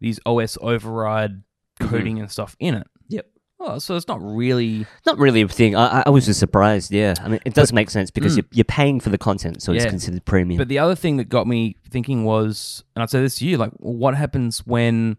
[0.00, 1.42] these OS override
[1.80, 2.78] coding and stuff in it.
[2.80, 3.14] Mm-hmm.
[3.14, 3.26] Yep.
[3.64, 4.86] Oh, so it's not really.
[5.06, 5.76] Not really a thing.
[5.76, 6.90] I, I- was just surprised.
[6.92, 7.14] Yeah.
[7.22, 8.36] I mean, it does make sense because Mm.
[8.38, 10.58] you're, you're paying for the content, so it's considered premium.
[10.58, 13.56] But the other thing that got me thinking was, and I'd say this to you,
[13.58, 15.16] like, what happens when,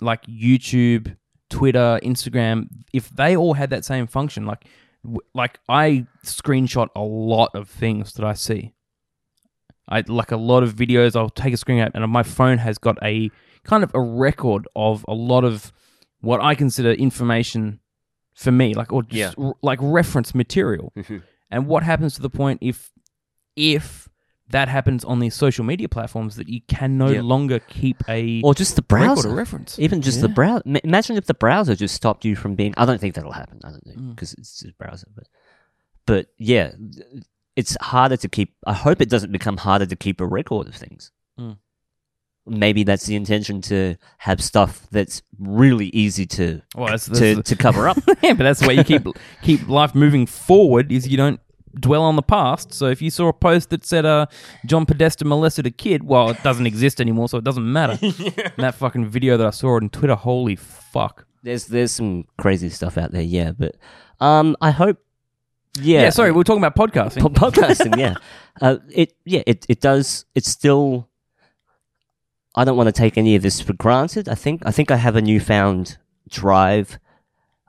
[0.00, 1.16] like, YouTube,
[1.48, 4.64] Twitter, Instagram, if they all had that same function, like,
[5.34, 8.74] like I screenshot a lot of things that I see.
[9.88, 11.14] I like a lot of videos.
[11.14, 13.30] I'll take a screen out, and my phone has got a
[13.64, 15.72] kind of a record of a lot of
[16.20, 17.80] what I consider information
[18.34, 20.92] for me, like or just r- like reference material.
[20.96, 21.22] Mhm.
[21.50, 22.90] And what happens to the point if
[23.54, 24.08] if
[24.50, 27.20] that happens on these social media platforms that you can no Yeah.
[27.22, 29.28] longer keep a or just the browser.
[29.34, 29.78] reference?
[29.78, 30.62] Even just the browser.
[30.84, 32.72] Imagine if the browser just stopped you from being.
[32.76, 33.60] I don't think that'll happen.
[33.64, 34.14] I don't know Mm.
[34.14, 35.08] because it's just browser.
[35.14, 35.26] But,
[36.06, 36.72] but yeah,
[37.56, 38.54] it's harder to keep.
[38.66, 41.10] I hope it doesn't become harder to keep a record of things.
[41.40, 41.56] Mm.
[42.48, 47.56] Maybe that's the intention to have stuff that's really easy to Well, that's, to, to
[47.56, 47.98] cover up.
[48.22, 49.04] yeah, but that's the way you keep
[49.42, 50.92] keep life moving forward.
[50.92, 51.40] Is you don't
[51.78, 52.72] dwell on the past.
[52.72, 54.26] So if you saw a post that said uh,
[54.64, 57.98] John Podesta molested a kid, well, it doesn't exist anymore, so it doesn't matter.
[58.02, 61.26] And that fucking video that I saw on Twitter, holy fuck.
[61.42, 63.22] there's there's some crazy stuff out there.
[63.22, 63.76] Yeah, but
[64.20, 64.98] um, I hope.
[65.78, 67.20] Yeah, Yeah, sorry, we we're talking about podcasting.
[67.20, 68.14] Po- podcasting, yeah.
[68.58, 70.24] Uh, it yeah, it it does.
[70.34, 71.10] It's still.
[72.54, 74.30] I don't want to take any of this for granted.
[74.30, 75.98] I think I think I have a newfound
[76.30, 76.98] drive.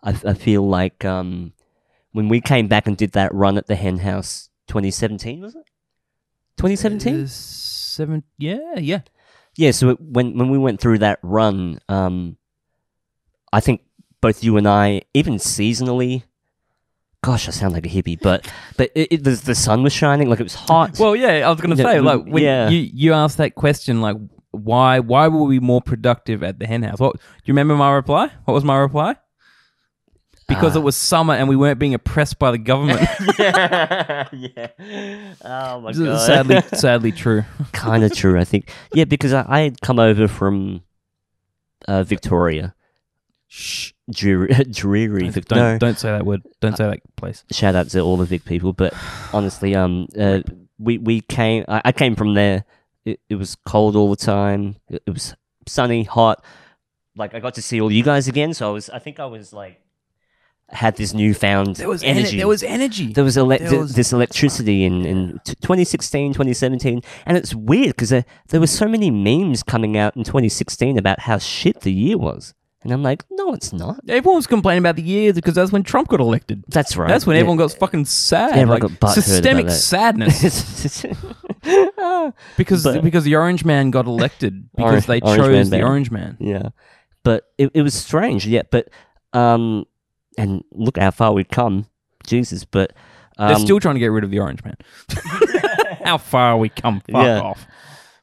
[0.01, 1.51] I, I feel like um,
[2.17, 5.69] when we came back and did that run at the Hen House, 2017 was it?
[6.57, 7.23] 2017.
[7.25, 9.01] Uh, seven, yeah, yeah.
[9.55, 12.37] Yeah, so it, when when we went through that run, um,
[13.53, 13.81] I think
[14.19, 16.23] both you and I, even seasonally,
[17.23, 20.27] gosh, I sound like a hippie, but but it, it, the, the sun was shining,
[20.27, 20.97] like it was hot.
[20.97, 22.67] Well, yeah, I was going to Yeah, say, mm, like, when yeah.
[22.69, 24.17] you, you asked that question, like,
[24.49, 26.97] why why were we more productive at the hen house?
[26.99, 28.31] What do you remember my reply?
[28.45, 29.17] What was my reply?
[30.47, 30.79] Because Ah.
[30.79, 33.01] it was summer and we weren't being oppressed by the government.
[33.39, 34.67] yeah, yeah.
[35.43, 36.21] Oh my god.
[36.21, 37.43] sadly, sadly true.
[37.73, 38.71] kind of true, I think.
[38.93, 40.83] Yeah, because I, I had come over from
[41.87, 42.73] uh, Victoria,
[43.47, 43.91] Shh.
[44.09, 45.77] dreary, dreary Don't, Vic- don't, no.
[45.79, 46.43] don't say that word.
[46.61, 47.43] Don't say that place.
[47.51, 48.93] shout out to all the Vic people, but
[49.33, 50.39] honestly, um, uh,
[50.79, 51.65] we we came.
[51.67, 52.63] I, I came from there.
[53.05, 54.77] It, it was cold all the time.
[54.89, 55.35] It, it was
[55.67, 56.43] sunny, hot.
[57.17, 58.89] Like I got to see all you guys again, so I was.
[58.89, 59.81] I think I was like
[60.69, 62.19] had this newfound There was energy.
[62.19, 62.37] energy.
[62.37, 63.13] There was energy.
[63.13, 67.01] there was, ele- there was- this electricity in, in t- 2016, 2017.
[67.25, 71.21] And it's weird because there, there were so many memes coming out in 2016 about
[71.21, 72.53] how shit the year was.
[72.83, 73.99] And I'm like, no, it's not.
[74.07, 76.63] Everyone was complaining about the years because that's when Trump got elected.
[76.67, 77.07] That's right.
[77.09, 77.41] That's when Yeah.
[77.41, 78.51] everyone got fucking sad.
[78.57, 81.01] Everyone like, got systemic sadness
[82.57, 85.85] because But- because the Orange Man got elected because Orange- they Orange chose Man the.
[85.85, 86.37] Orange Man.
[86.39, 86.69] Yeah,
[87.23, 88.45] but it, it was strange.
[88.45, 88.89] Yeah, but
[89.33, 89.85] um,
[90.37, 91.87] and look how far we've come,
[92.25, 92.63] Jesus.
[92.65, 92.93] But
[93.37, 94.75] um, They're still trying to get rid of the Orange Man.
[96.03, 97.01] how far we come?
[97.11, 97.39] Fuck Yeah.
[97.41, 97.65] off.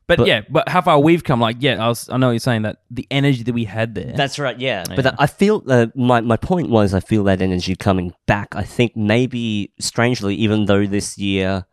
[0.06, 1.40] But, But- yeah, but how far we've come?
[1.40, 3.94] Like, yeah, I, was, I know what you're saying that the energy that we had
[3.94, 4.12] there.
[4.14, 4.58] That's right.
[4.58, 4.96] Yeah, Yeah.
[4.96, 8.54] but I- I feel uh, my my point was I feel that energy coming back.
[8.54, 11.64] I think maybe strangely, even though this year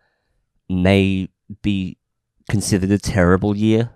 [0.70, 1.28] may
[1.62, 1.98] be
[2.50, 3.90] considered a terrible year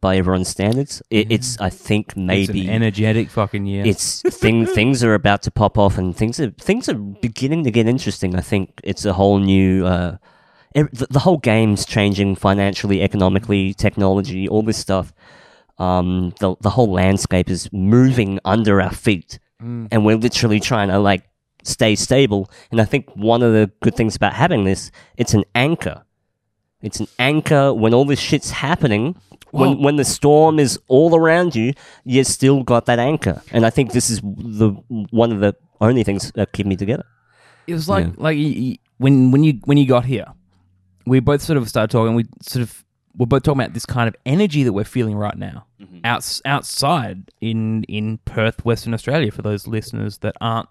[0.00, 3.84] by everyone's standards, it, it's I think It's an maybe energetic fucking year.
[3.86, 7.70] it's thing things are about to pop off and things are things are beginning to
[7.70, 8.34] get interesting.
[8.36, 10.16] I think it's a whole new uh,
[10.74, 15.12] the, the whole game's changing financially, economically, technology, all this stuff.
[15.78, 19.88] Um, the the whole landscape is moving under our feet, Mm.
[19.90, 21.24] and we're literally trying to like
[21.64, 22.48] stay stable.
[22.70, 26.04] And I think one of the good things about having this, it's an anchor.
[26.82, 29.16] It's an anchor when all this shit's happening.
[29.50, 31.72] When Well- when the storm is all around you,
[32.04, 33.42] you still got that anchor.
[33.50, 34.70] And I think this is the
[35.10, 37.04] one of the only things that keep me together.
[37.66, 38.12] It was like Yeah.
[38.16, 40.26] like y- y- when when you when you got here,
[41.06, 42.14] we both sort of started talking.
[42.14, 42.84] We sort of
[43.16, 45.64] we're both talking about this kind of energy that we're feeling right now.
[45.80, 46.00] Mm-hmm.
[46.04, 49.30] outs- outside in in Perth, Western Australia.
[49.32, 50.68] For those listeners that aren't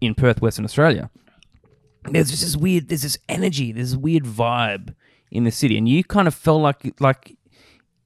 [0.00, 1.08] in Perth, Western Australia,
[2.10, 2.88] there's just this weird.
[2.88, 3.72] There's this energy.
[3.72, 4.94] There's this weird vibe
[5.30, 7.36] in the city, and you kind of felt like like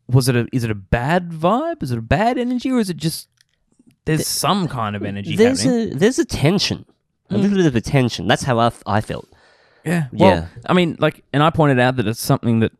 [0.09, 1.83] was it a is it a bad vibe?
[1.83, 3.29] Is it a bad energy, or is it just
[4.05, 5.93] there's some kind of energy There's happening?
[5.93, 6.85] a there's a tension,
[7.31, 7.61] a little mm.
[7.61, 8.27] bit of a tension.
[8.27, 9.29] That's how I, f- I felt.
[9.85, 10.07] Yeah.
[10.13, 10.47] Well, Yeah.
[10.67, 12.73] I mean, like, and I pointed out that it's something that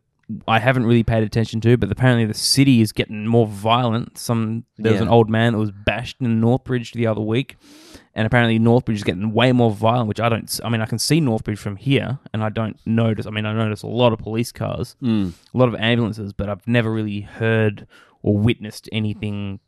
[0.47, 4.17] I haven't really paid attention to, but apparently the city is getting more violent.
[4.17, 5.07] Some there was Yeah.
[5.07, 7.57] an old man that was bashed in Northbridge the other week,
[8.15, 10.07] and apparently Northbridge is getting way more violent.
[10.07, 10.59] Which I don't.
[10.63, 13.25] I mean, I can see Northbridge from here, and I don't notice.
[13.25, 16.67] I mean, I notice a lot of police cars, a lot of ambulances, but I've
[16.67, 17.87] never really heard
[18.21, 19.59] or witnessed anything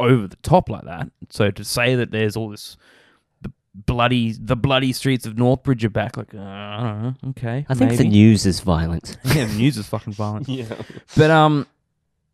[0.00, 1.10] over the top like that.
[1.30, 2.76] So to say that there's all this
[3.86, 7.14] bloody the bloody streets of Northbridge are back, like uh, I don't know.
[7.30, 9.18] Okay, I think the news is violent.
[9.24, 10.48] yeah, the news is fucking violent.
[10.48, 10.66] Yeah.
[11.16, 11.66] But um,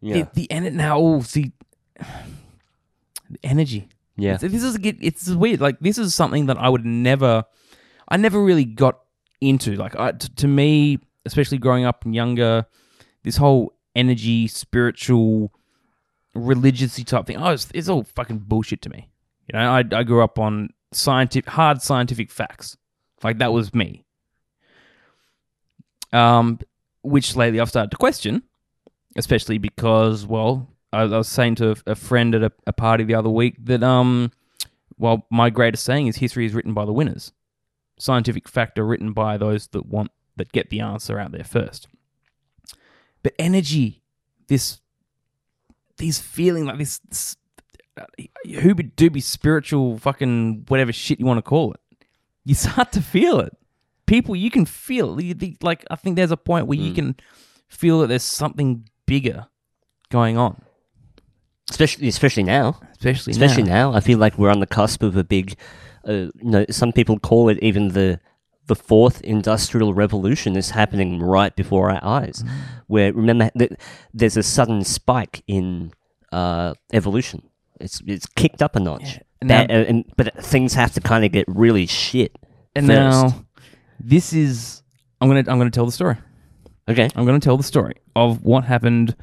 [0.01, 0.23] Yeah.
[0.23, 1.53] the, the en- now oh see,
[1.99, 3.89] the energy.
[4.17, 4.35] Yeah.
[4.35, 5.61] It's- This is it's weird.
[5.61, 7.45] Like this is something that I would never,
[8.09, 8.99] I never really got
[9.41, 9.75] into.
[9.77, 12.67] Like I, t- to me, especially growing up and younger,
[13.23, 15.53] this whole energy, spiritual,
[16.35, 17.37] religious type thing.
[17.39, 19.09] Oh, it's, it's all fucking bullshit to me.
[19.53, 22.77] You know, I I grew up on scientific, hard scientific facts.
[23.23, 24.05] Like that was me.
[26.13, 26.61] Um,
[27.03, 28.43] which lately I've started to question,
[29.17, 33.15] especially because, well, I, I was saying to a, friend at a, a party the
[33.15, 34.31] other week that, um,
[34.97, 37.33] well, my greatest saying is history is written by the winners.
[37.99, 41.87] Scientific fact are written by those that want that get the answer out there first.
[43.23, 44.03] But energy,
[44.49, 44.81] this,
[45.99, 47.37] these feeling like this, this
[48.47, 51.81] who do be spiritual fucking whatever shit you want to call it.
[52.45, 53.57] You start to feel it.
[54.07, 55.63] People, you can feel it.
[55.63, 57.17] Like I think there's a point where you can
[57.69, 59.47] feel that there's something bigger
[60.11, 60.63] going on,
[61.71, 62.79] Especially especially now.
[62.93, 63.91] especially Especially now.
[63.91, 63.97] now.
[63.97, 65.57] I feel like we're on the cusp of a big
[66.07, 68.21] uh, you know, some people call it even the
[68.67, 72.43] the fourth industrial revolution is happening right before our eyes.
[72.43, 72.51] Mm.
[72.87, 73.79] Where remember that
[74.13, 75.93] there's a sudden spike in
[76.33, 77.43] uh, evolution.
[77.81, 79.19] It's it's kicked up a notch.
[79.41, 82.37] And That- now- uh, and, but things have to kind of get really shit.
[82.77, 82.97] And first.
[82.97, 83.45] now,
[84.01, 84.83] this is
[85.21, 86.17] I'm gonna I'm gonna tell the story.
[86.89, 87.09] Okay.
[87.17, 89.17] I'm gonna tell the story of what happened.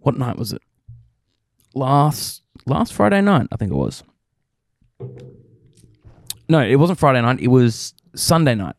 [0.00, 0.62] What night was it?
[1.74, 4.02] Last last Friday night, I think it was.
[6.48, 7.40] No, it wasn't Friday night.
[7.40, 8.74] It was Sunday night.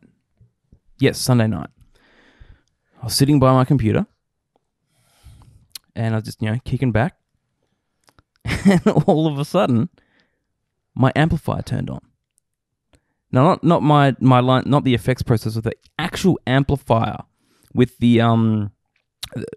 [0.98, 1.70] Yes, Sunday night.
[3.00, 4.06] I was sitting by my computer,
[5.96, 7.16] and I was just you know kicking back,
[8.44, 9.88] and all of a sudden,
[10.94, 12.00] my amplifier turned on.
[13.30, 17.16] Now, not not my my line, not the effects processor, the actual amplifier
[17.74, 18.70] with the um,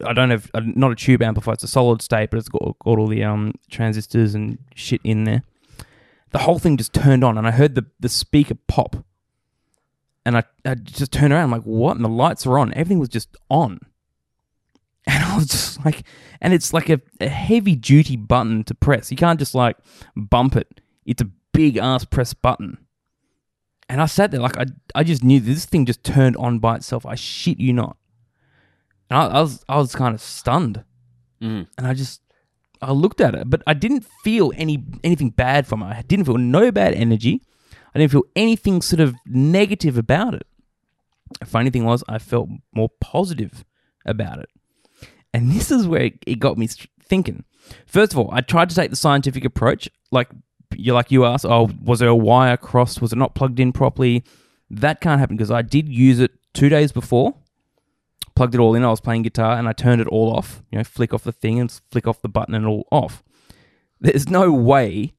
[0.05, 1.53] I don't have uh, not a tube amplifier.
[1.53, 5.23] It's a solid state, but it's got, got all the um transistors and shit in
[5.23, 5.43] there.
[6.31, 8.95] The whole thing just turned on, and I heard the the speaker pop,
[10.25, 11.43] and I, I just turned around.
[11.43, 11.95] I'm like, what?
[11.95, 12.73] And the lights are on.
[12.73, 13.79] Everything was just on,
[15.07, 16.03] and I was just like,
[16.41, 19.11] and it's like a, a heavy duty button to press.
[19.11, 19.77] You can't just like
[20.15, 20.81] bump it.
[21.05, 22.77] It's a big ass press button.
[23.87, 26.77] And I sat there like I, I just knew this thing just turned on by
[26.77, 27.05] itself.
[27.05, 27.97] I shit you not.
[29.09, 30.83] And I, I was I was kind of stunned,
[31.41, 31.67] Mm.
[31.77, 32.21] and I just
[32.81, 35.87] I looked at it, but I didn't feel any anything bad from it.
[35.87, 37.41] I didn't feel no bad energy.
[37.93, 40.45] I didn't feel anything sort of negative about it.
[41.39, 43.63] The funny thing was, I felt more positive
[44.05, 44.49] about it,
[45.33, 46.67] and this is where it, got me
[47.03, 47.43] thinking.
[47.87, 50.29] First of all, I tried to take the scientific approach, like
[50.75, 53.01] you like you asked, oh, was there a wire crossed?
[53.01, 54.23] Was it not plugged in properly?
[54.69, 57.35] That can't happen because I did use it two days before
[58.35, 58.83] plugged it all in.
[58.83, 60.61] I was playing guitar and I turned it all off.
[60.71, 63.23] You know, flick off the thing and flick off the button and all off.
[63.99, 65.15] There's no way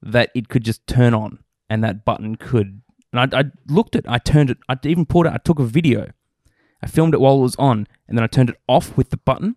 [0.00, 2.82] that it could just turn on and that button could.
[3.12, 5.64] And I, I looked at, I turned it, I even pulled it, I took a
[5.64, 6.12] video.
[6.82, 9.16] I filmed it while it was on and then I turned it off with the
[9.16, 9.56] button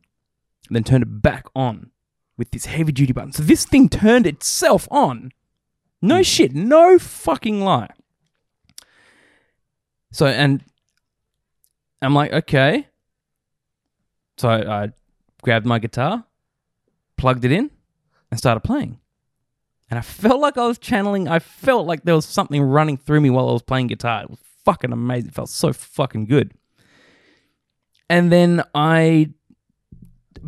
[0.68, 1.92] and then turned it back on
[2.38, 3.34] with this heavy duty button.
[3.34, 5.32] So this thing turned itself on.
[6.02, 6.22] No hmm.
[6.24, 7.90] shit, no fucking lie.
[10.12, 10.64] So, and
[12.02, 12.88] I'm like, okay.
[14.38, 14.89] So I,
[15.41, 16.26] grabbed my guitar,
[17.18, 17.72] plugged it in,
[18.30, 19.00] and started playing.
[19.89, 23.22] And I felt like I was channeling, I felt like there was something running through
[23.22, 24.24] me while I was playing guitar.
[24.24, 25.30] It was fucking amazing.
[25.30, 26.54] It felt so fucking good.
[28.10, 29.32] And then I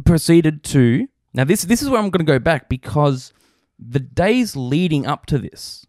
[0.06, 3.34] proceeded to now this this is where I'm going to go back because
[3.80, 5.86] the days leading up to this,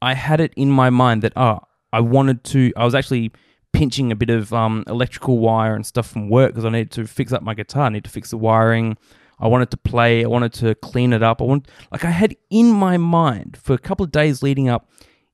[0.00, 1.60] I had it in my mind that oh,
[1.92, 2.72] I wanted to.
[2.76, 3.32] I was actually
[3.72, 7.06] pinching a bit of um, electrical wire and stuff from work because I needed to
[7.06, 7.84] fix up my guitar.
[7.84, 8.96] I need to fix the wiring.
[9.38, 10.24] I wanted to play.
[10.24, 11.40] I wanted to clean it up.
[11.40, 14.88] I want like I had in my mind for a couple of days leading up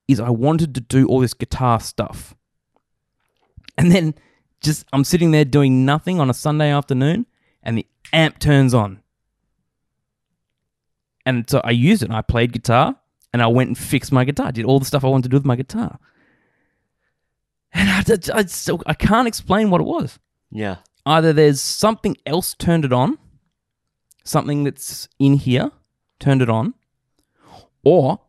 [0.07, 2.35] is I wanted to do all this guitar stuff.
[3.77, 4.15] And then
[4.61, 7.27] just I'm sitting there doing nothing on a Sunday afternoon
[7.61, 9.01] and the amp turns on.
[11.25, 12.95] And so I used it and I played guitar
[13.31, 15.37] and I went and fixed my guitar, did all the stuff I wanted to do
[15.37, 15.99] with my guitar.
[17.73, 20.19] And I, I, I, still, I can't explain what it was.
[20.51, 20.77] Yeah.
[21.05, 23.17] Either there's something else turned it on,
[24.23, 25.71] something that's in here
[26.19, 26.73] turned it on,
[27.83, 28.19] or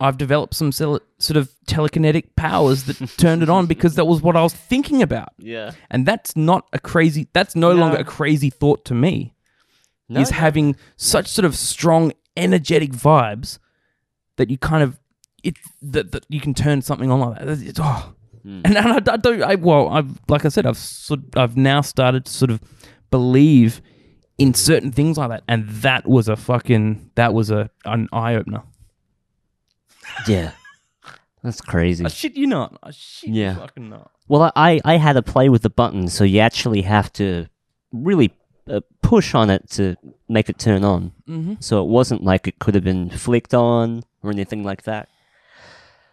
[0.00, 4.36] I've developed some sort of telekinetic powers that turned it on because that was what
[4.36, 5.30] I was thinking about.
[5.38, 5.72] Yeah.
[5.90, 7.80] And that's not a crazy, that's no, No.
[7.80, 9.34] longer a crazy thought to me.
[10.08, 10.38] No, is no.
[10.38, 13.58] having such sort of strong, energetic vibes
[14.36, 14.98] that you kind of,
[15.42, 17.48] it that, that you can turn something on like that.
[17.48, 18.14] It's, oh.
[18.42, 18.60] Hmm.
[18.64, 21.80] And, and I, I don't, I, well, I've, like I said, I've sort, I've now
[21.80, 22.60] started to sort of
[23.10, 23.80] believe
[24.38, 25.42] in certain things like that.
[25.48, 28.62] And that was a fucking, that was a, an eye opener.
[30.26, 30.52] Yeah.
[31.42, 32.04] That's crazy.
[32.04, 32.78] I shit you not.
[32.82, 33.56] I shit Yeah.
[33.56, 34.10] fucking not.
[34.28, 37.46] Well, I, I had to play with the buttons, so you actually have to
[37.92, 38.34] really
[38.68, 39.96] uh, push on it to
[40.28, 41.12] make it turn on.
[41.28, 41.54] Mm-hmm.
[41.60, 45.08] So it wasn't like it could have been flicked on or anything like that.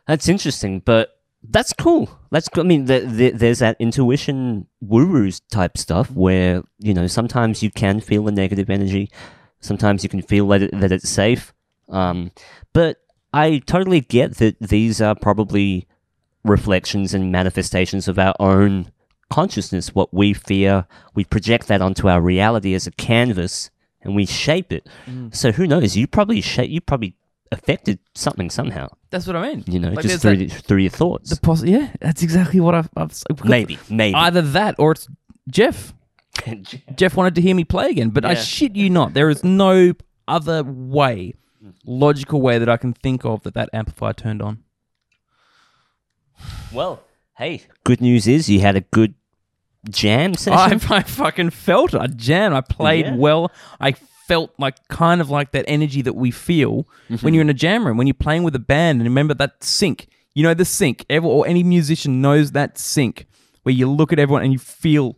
[0.08, 1.15] That's interesting, but
[1.50, 2.10] that's cool.
[2.32, 2.64] That's cool.
[2.64, 7.72] I mean, the, the, there's that intuition woo-woos type stuff where you know sometimes you
[7.72, 9.12] can feel the negative energy,
[9.60, 11.54] sometimes you can feel that it, that it's safe.
[11.90, 12.32] Um,
[12.74, 12.98] but
[13.34, 15.88] I totally get that these are probably
[16.44, 18.92] reflections and manifestations of our own
[19.30, 19.94] consciousness.
[19.94, 20.86] What we fear,
[21.16, 23.72] we project that onto our reality as a canvas,
[24.02, 24.88] and we shape it.
[25.32, 25.98] So who knows?
[25.98, 26.70] You probably shape.
[26.70, 27.16] You probably
[27.52, 28.88] affected something somehow.
[29.12, 29.64] That's what I mean.
[29.68, 31.30] You know, Like, just through that- the, through your thoughts.
[31.30, 33.14] The poss- yeah, that's exactly what I've, I've
[33.46, 34.16] maybe, maybe.
[34.16, 35.08] either that or it's
[35.50, 35.94] Jeff.
[36.96, 39.14] Jeff wanted to hear me play again, but I shit you not.
[39.14, 39.94] There is no
[40.28, 41.34] other way,
[41.86, 44.64] logical way that I can think of that that amplifier turned on.
[46.74, 47.02] well,
[47.38, 49.14] hey, good news is you had a good
[49.90, 50.82] jam session.
[50.92, 52.02] I, I fucking felt it.
[52.02, 52.54] I jammed.
[52.56, 53.16] I played Yeah.
[53.16, 53.52] well.
[53.80, 53.96] I
[54.28, 56.88] felt like kind of like that energy that we feel
[57.22, 59.00] when you're in a jam room, when you're playing with a band.
[59.02, 60.08] And remember that sync.
[60.34, 61.06] You know the sync.
[61.10, 63.26] Every, or any musician knows that sync
[63.64, 65.16] where you look at everyone and you feel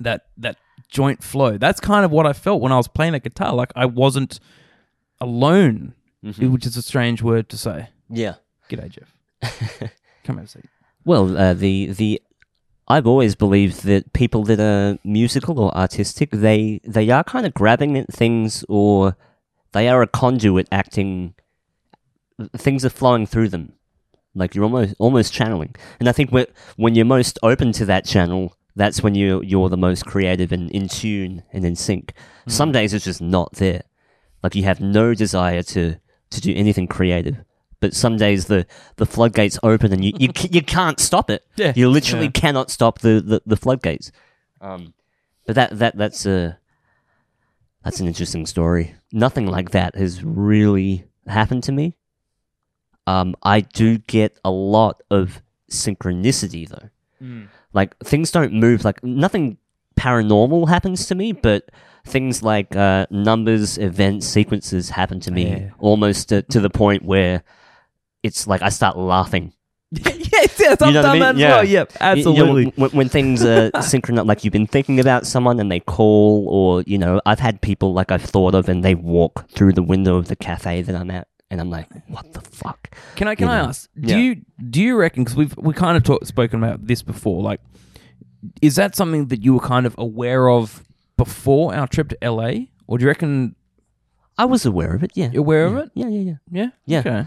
[0.00, 0.56] that that
[0.88, 1.56] joint flow.
[1.58, 3.54] That's kind of what I felt when I was playing that guitar.
[3.54, 4.38] Like I wasn't
[5.20, 7.88] alone, which is a strange word to say.
[8.08, 8.34] yeah.
[8.68, 9.16] G'day, Jeff.
[10.24, 10.64] Come have a seat.
[11.04, 12.22] Well, uh, the the
[12.90, 17.54] I've always believed that people that are musical or artistic, they they are kind of
[17.54, 19.16] grabbing at things, or
[19.70, 21.34] they are a conduit acting.
[22.56, 23.74] Things are flowing through them,
[24.34, 25.76] like you're almost almost channeling.
[26.00, 29.68] And I think when when you're most open to that channel, that's when you you're
[29.68, 32.12] the most creative and in tune and in sync.
[32.44, 32.50] Hmm.
[32.50, 33.82] Some days it's just not there,
[34.42, 35.94] like you have no desire to
[36.30, 37.36] to do anything creative.
[37.80, 38.66] But some days the,
[38.96, 41.44] the floodgates open and you, you, you can't stop it.
[41.56, 41.72] Yeah.
[41.74, 42.30] You literally Yeah.
[42.32, 44.12] cannot stop the, the, the floodgates.
[44.60, 44.92] Um,
[45.46, 46.58] but that, that that's a
[47.82, 48.94] that's an interesting story.
[49.10, 51.94] Nothing like that has really happened to me.
[53.06, 56.90] Um, I do get a lot of synchronicity though.
[57.72, 58.84] Like things don't move.
[58.84, 59.56] Like nothing
[59.98, 61.70] paranormal happens to me, but
[62.06, 65.70] things like uh, numbers, events, sequences happen to me Yeah.
[65.78, 67.42] almost to, to the point where
[68.22, 69.52] it's like I start laughing
[69.92, 71.20] yes, yes, I've You know what I done mean?
[71.20, 71.48] that as Yeah.
[71.50, 71.64] well.
[71.64, 72.64] Yep, Y- you know, absolutely.
[72.76, 76.82] when, when things are synchronized, like you've been thinking about someone and they call, or
[76.82, 80.14] you know, I've had people like I've thought of and they walk through the window
[80.16, 82.94] of the cafe that I'm at, and I'm like, what the fuck?
[83.16, 83.68] Can I can you I know.
[83.70, 83.90] ask?
[83.98, 84.18] Do Yeah.
[84.18, 84.36] you
[84.70, 85.24] do you reckon?
[85.24, 87.42] Because we've we kind of talk, spoken about this before.
[87.42, 87.60] Like,
[88.62, 90.84] is that something that you were kind of aware of
[91.16, 93.56] before our trip to LA, or do you reckon
[94.38, 95.10] I was aware of it.
[95.16, 95.90] Yeah, you're aware of it?
[95.94, 96.70] yeah, yeah, yeah, Yeah.
[96.86, 96.98] Yeah.
[97.00, 97.26] Okay.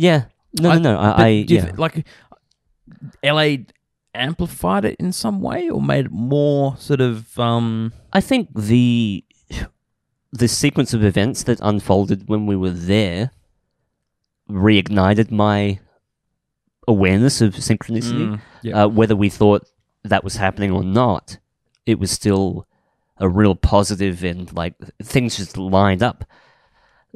[0.00, 0.24] Yeah.
[0.60, 0.98] No, I- no, no.
[0.98, 1.66] I, I yeah.
[1.66, 2.06] thi- like
[3.22, 3.48] LA
[4.14, 7.92] amplified it in some way, or made it more sort of um.
[8.12, 9.24] I think the
[10.32, 13.30] the sequence of events that unfolded when we were there
[14.48, 15.78] reignited my
[16.88, 18.28] awareness of synchronicity.
[18.30, 18.84] mm, yeah.
[18.84, 19.62] uh, whether we thought
[20.04, 21.38] that was happening or not,
[21.86, 22.66] it was still
[23.18, 26.24] a real positive and like things just lined up.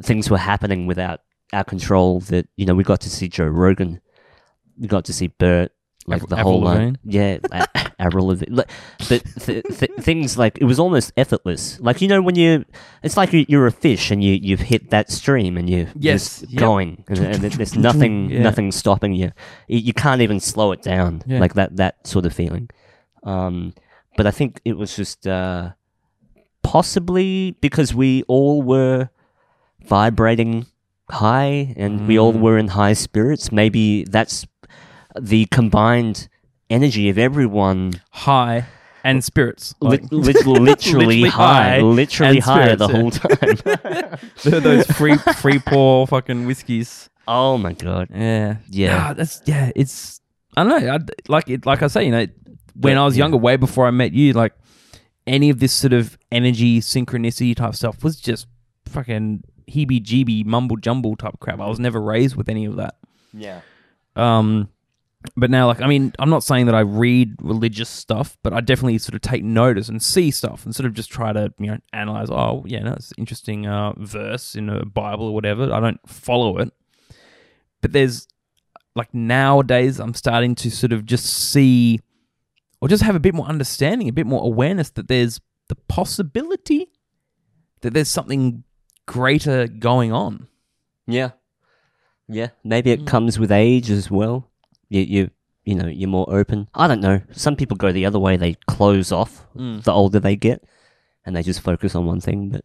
[0.03, 1.21] Things were happening without
[1.55, 2.21] our control.
[2.21, 4.01] That you know, we got to see Joe Rogan,
[4.79, 5.73] we got to see Bert,
[6.07, 6.99] like Avril- the Avril whole line.
[7.05, 7.39] Yeah,
[7.99, 8.55] Avril Lavigne.
[8.57, 8.69] But
[9.41, 11.79] th- th- things like it was almost effortless.
[11.81, 12.65] Like you know, when you,
[13.03, 16.41] it's like you- you're a fish and you you've hit that stream and you're Yes,
[16.41, 16.61] just yep.
[16.61, 18.43] going, and, and there's nothing Yeah.
[18.43, 19.33] nothing stopping you.
[19.69, 21.39] You you can't even slow it down, Yeah.
[21.41, 22.69] like that that sort of feeling.
[23.23, 23.73] Um,
[24.17, 25.71] but I think it was just uh,
[26.63, 29.09] possibly because we all were
[29.87, 30.67] vibrating
[31.11, 32.41] high and we all Mm.
[32.41, 33.53] were in high spirits.
[33.53, 34.47] Maybe that's
[35.21, 36.29] the combined
[36.71, 38.67] energy of everyone, High
[39.05, 39.75] and spirits.
[39.81, 40.13] li- Like, lit-
[40.47, 44.19] literally, Literally high, high literally high the whole time.
[44.63, 47.11] those free free pour fucking whiskeys.
[47.29, 48.09] oh my god!
[48.15, 49.13] Yeah, Yeah.
[49.15, 49.71] that's yeah.
[49.77, 50.21] It's
[50.57, 50.93] I don't know.
[50.95, 50.99] I,
[51.29, 52.27] like it, like I say, you know,
[52.75, 53.25] when Yeah, I was yeah.
[53.25, 54.53] younger, way before I met you, like
[55.27, 58.47] any of this sort of energy, synchronicity type stuff was just
[58.87, 61.61] fucking heebie-jeebie, mumble jumble type crap.
[61.61, 62.97] I was never raised with any of that.
[63.33, 63.61] Yeah.
[64.17, 64.69] Um,
[65.37, 68.61] but now, like, I mean, I'm not saying that I read religious stuff, but I
[68.61, 71.69] definitely sort of take notice and see stuff and sort of just try to, you
[71.69, 72.29] know, analyze.
[72.31, 75.73] Oh, yeah, no, it's an interesting uh, verse in a Bible or whatever.
[75.73, 76.73] I don't follow it,
[77.81, 78.29] but there's
[78.95, 82.01] like nowadays, I'm starting to sort of just see
[82.81, 86.91] or just have a bit more understanding, a bit more awareness that there's the possibility
[87.81, 88.63] that there's something
[89.07, 90.47] greater going on.
[91.07, 91.31] Yeah.
[92.29, 92.49] Yeah.
[92.63, 94.51] Maybe it comes with age as well.
[94.89, 95.31] You, you,
[95.65, 96.69] you know, you're more open.
[96.75, 97.21] I don't know.
[97.33, 98.37] Some people go the other way.
[98.37, 99.83] They close off Mm.
[99.85, 100.65] the older they get,
[101.25, 102.49] and they just focus on one thing.
[102.51, 102.65] But,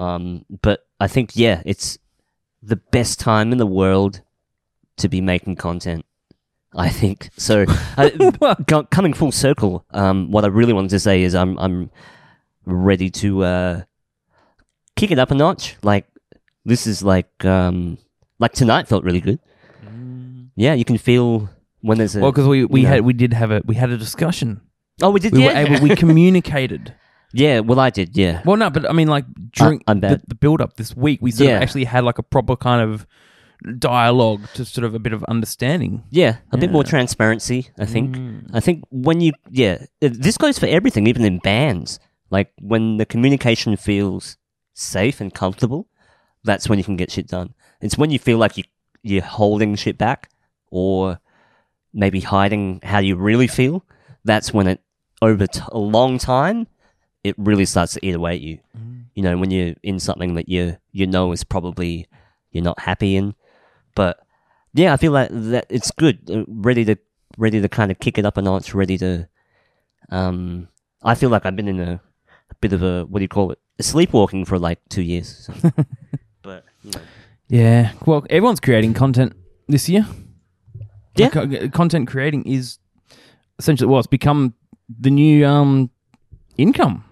[0.00, 1.98] um, but I think yeah, it's
[2.62, 4.20] the best time in the world
[4.98, 6.04] to be making content.
[6.76, 7.64] I think so.
[7.96, 8.54] uh,
[8.90, 11.90] coming full circle, um, what I really wanted to say is I'm I'm
[12.66, 13.82] ready to uh,
[14.96, 15.76] kick it up a notch.
[15.82, 16.06] Like
[16.64, 17.98] this is like um,
[18.38, 19.38] like tonight felt really good.
[20.56, 22.92] Yeah, you can feel when there's a Well, because we, we you know.
[22.94, 24.60] had we did have a we had a discussion.
[25.02, 26.94] oh we did We yeah were able we communicated.
[27.32, 30.36] yeah well I did yeah Well, no, but I mean, like during I'm the, the
[30.36, 31.56] build up this week, we sort Yeah.
[31.56, 33.04] of actually had like a proper kind of
[33.78, 36.02] dialogue to sort of a bit of understanding.
[36.10, 38.50] yeah a bit more transparency I think Mm.
[38.52, 41.98] I think when you yeah uh, this goes for everything even in bands
[42.30, 44.36] like when the communication feels
[44.74, 45.88] safe and comfortable
[46.44, 47.54] that's when you can get shit done.
[47.80, 48.64] It's when you feel like you
[49.02, 50.30] you're holding shit back
[50.70, 51.18] or
[51.92, 53.84] maybe hiding how you really feel
[54.24, 54.80] that's when it
[55.20, 56.66] over t- a long time
[57.22, 58.58] it really starts to eat away at you
[59.14, 62.06] you know when you're in something that you you know is probably
[62.50, 63.34] you're not happy in.
[63.94, 64.24] But
[64.74, 66.96] yeah i feel like that it's good uh, ready to
[67.38, 69.28] ready to kind of kick it up a notch ready to
[70.10, 70.68] um
[71.02, 72.00] i feel like i've been in a,
[72.50, 75.70] a bit of a what do you call it sleepwalking for like two years so.
[76.42, 77.00] but you know.
[77.48, 77.92] Yeah.
[78.06, 79.34] Well, everyone's creating content
[79.68, 80.06] this year.
[81.16, 81.28] Yeah.
[81.34, 82.78] Like, uh, content creating is
[83.58, 84.54] essentially well, it's become
[84.88, 85.90] the new um
[86.56, 87.04] income.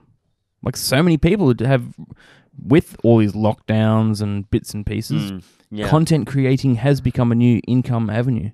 [0.62, 1.84] Like so many people have
[2.64, 5.32] with all these lockdowns and bits and pieces.
[5.32, 8.50] Mm, yeah Content creating has become a new income avenue.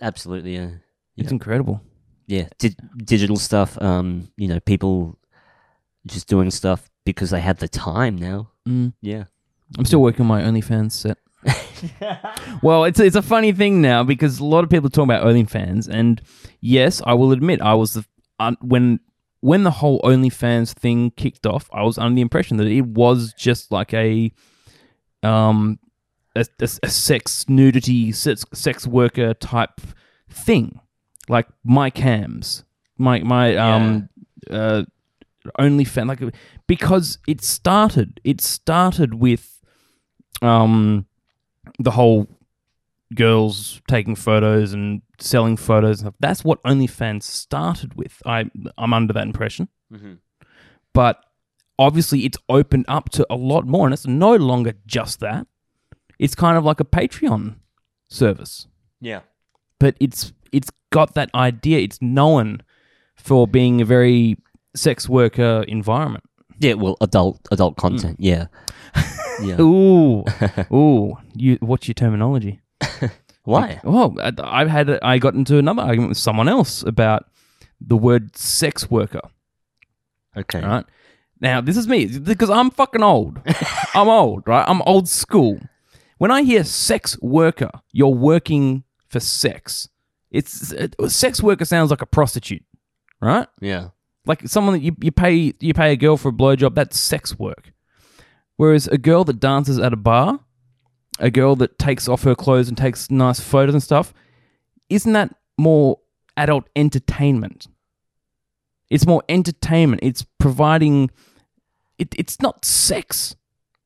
[0.00, 0.70] absolutely yeah
[1.16, 1.34] It's Yeah.
[1.34, 1.80] incredible.
[2.26, 5.18] yeah di- digital stuff um you know people
[6.06, 8.50] just doing stuff because they had the time now.
[8.68, 8.92] Mm.
[9.00, 9.24] yeah.
[9.78, 11.18] I'm still working on my OnlyFans set.
[12.62, 15.88] well, it's it's a funny thing now because a lot of people talk about OnlyFans,
[15.88, 16.20] and
[16.60, 18.04] yes, I will admit I was the
[18.38, 19.00] uh, when
[19.40, 23.34] when the whole OnlyFans thing kicked off, I was under the impression that it was
[23.36, 24.32] just like a
[25.22, 25.78] um
[26.36, 29.80] a, a, a sex nudity sex, sex worker type
[30.30, 30.80] thing,
[31.28, 32.64] like my cams,
[32.98, 34.08] my my um
[34.50, 34.84] uh
[35.58, 36.34] OnlyFans, like
[36.66, 39.60] because it started it started with
[40.40, 41.06] um
[41.78, 42.28] the whole
[43.14, 46.14] girls taking photos and selling photos and stuff.
[46.20, 48.22] That's what OnlyFans started with.
[48.24, 49.68] I I'm under that impression.
[49.92, 50.18] Mhm.
[50.94, 51.22] But
[51.78, 55.46] obviously it's opened up to a lot more and it's no longer just that.
[56.18, 57.56] It's kind of like a Patreon
[58.08, 58.66] service.
[59.00, 59.20] yeah
[59.78, 61.78] But it's it's got that idea.
[61.80, 62.62] It's known
[63.16, 64.36] for being a very
[64.74, 66.24] sex worker environment.
[66.58, 67.80] Yeah, well, adult adult hmm.
[67.80, 68.16] content.
[68.20, 68.46] Yeah,
[69.42, 69.60] yeah.
[69.60, 70.24] Ooh.
[70.72, 71.16] Ooh.
[71.34, 72.60] You what's your terminology?
[73.44, 73.80] Why?
[73.82, 77.26] Well, I- I've had I got into another argument with someone else about
[77.80, 79.22] the word sex worker.
[80.36, 80.60] Okay.
[80.60, 80.86] Right
[81.40, 83.40] now, this is me because I'm fucking old.
[83.94, 84.64] I'm old, right?
[84.66, 85.58] I'm old school.
[86.18, 89.88] When I hear sex worker, you're working for sex.
[90.30, 92.64] It's it, sex worker sounds like a prostitute,
[93.20, 93.48] right?
[93.60, 93.88] Yeah.
[94.24, 96.74] Like someone that you, you pay you pay a girl for a blowjob.
[96.74, 97.72] That's sex work.
[98.56, 100.40] Whereas a girl that dances at a bar,
[101.18, 104.14] a girl that takes off her clothes and takes nice photos and stuff,
[104.88, 105.98] isn't that more
[106.36, 107.66] adult entertainment?
[108.90, 110.00] It's more entertainment.
[110.02, 111.10] It's providing.
[111.98, 113.36] It, it's not sex.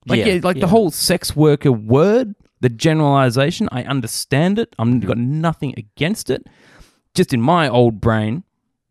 [0.06, 3.68] Like Yeah, yeah, like the whole sex worker word, the generalization.
[3.70, 4.74] I understand it.
[4.78, 5.08] I'm mm-hmm.
[5.08, 6.46] got nothing against it.
[7.14, 8.44] Just in my old brain,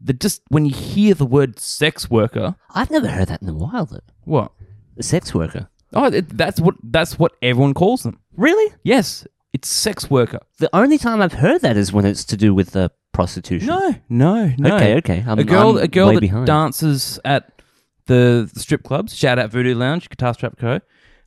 [0.05, 3.53] that just when you hear the word sex worker, I've never heard that in a
[3.53, 3.85] while.
[3.85, 3.99] Though.
[4.23, 4.51] What?
[4.97, 5.67] A sex worker.
[5.93, 8.19] Oh, it, that's what that's what everyone calls them.
[8.35, 8.73] Really?
[8.83, 10.39] Yes, it's sex worker.
[10.59, 13.67] The only time I've heard that is when it's to do with uh, prostitution.
[13.67, 14.75] No, no, no.
[14.75, 15.23] Okay, okay.
[15.25, 16.47] I'm, a girl, I'm a girl way that behind.
[16.47, 17.61] dances at
[18.07, 19.15] the, the strip clubs.
[19.15, 20.81] Shout out Voodoo Lounge, Guitar Strap Co.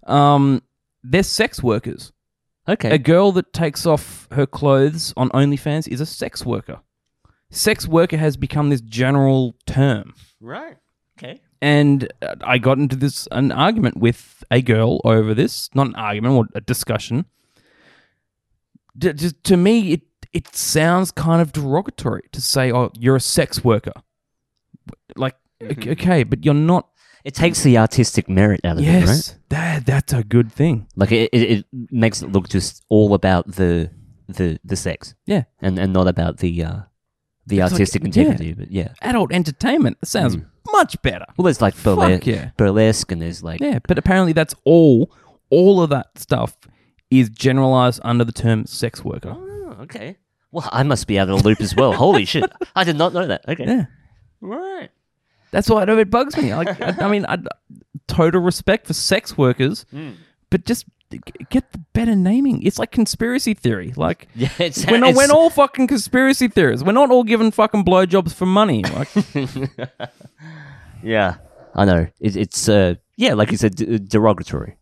[0.07, 0.63] Um,
[1.03, 2.13] they're sex workers.
[2.69, 2.91] Okay.
[2.91, 6.81] A girl that takes off her clothes on OnlyFans is a sex worker.
[7.51, 10.15] Sex worker has become this general term.
[10.41, 10.77] right.
[11.19, 11.41] Okay.
[11.61, 15.97] And uh, I got into this an argument with a girl over this, not an
[15.97, 17.25] argument or a discussion.
[18.97, 23.21] D- just to me, it it sounds kind of derogatory to say, "Oh, you're a
[23.21, 23.95] sex worker."
[25.17, 26.89] Like, o- okay, but you're not.
[27.25, 29.01] It takes the artistic merit out of it, right?
[29.01, 30.87] Yes, that that's a good thing.
[30.95, 33.91] Like it, it, it makes it look just all about the
[34.29, 36.81] the the sex Yeah, and and not about the uh
[37.49, 38.07] the It's like- artistic yeah.
[38.07, 38.53] integrity.
[38.53, 38.89] But yeah.
[39.03, 40.01] adult entertainment.
[40.01, 40.43] That sounds hmm.
[40.73, 41.27] much better.
[41.37, 42.51] Well, there's like burlesque, yeah.
[42.57, 45.11] burlesque, and there's like Yeah, but apparently that's all.
[45.51, 46.57] All of that stuff
[47.11, 49.35] is generalized under the term sex worker.
[49.35, 50.17] Oh, okay.
[50.51, 51.93] Well, I must be out of the loop as well.
[51.93, 52.51] Holy shit!
[52.77, 53.45] I did not know that.
[53.49, 53.67] Okay.
[53.67, 53.87] Yeah.
[54.41, 54.91] Right.
[55.51, 56.55] That's why it bugs me.
[56.55, 57.39] Like, I, I mean, I,
[58.07, 60.13] total respect for sex workers, hmm.
[60.51, 60.87] but just
[61.51, 62.63] get the better naming.
[62.63, 63.93] It's like conspiracy theory.
[63.97, 64.51] Like, Yeah.
[64.59, 66.85] It's we're not, it's, we're all fucking conspiracy theorists.
[66.85, 68.85] We're not all giving fucking blowjobs for money.
[68.85, 69.09] Like,
[71.03, 71.37] Yeah.
[71.75, 72.07] I know.
[72.21, 74.77] It, it's uh yeah, like you said, d- derogatory.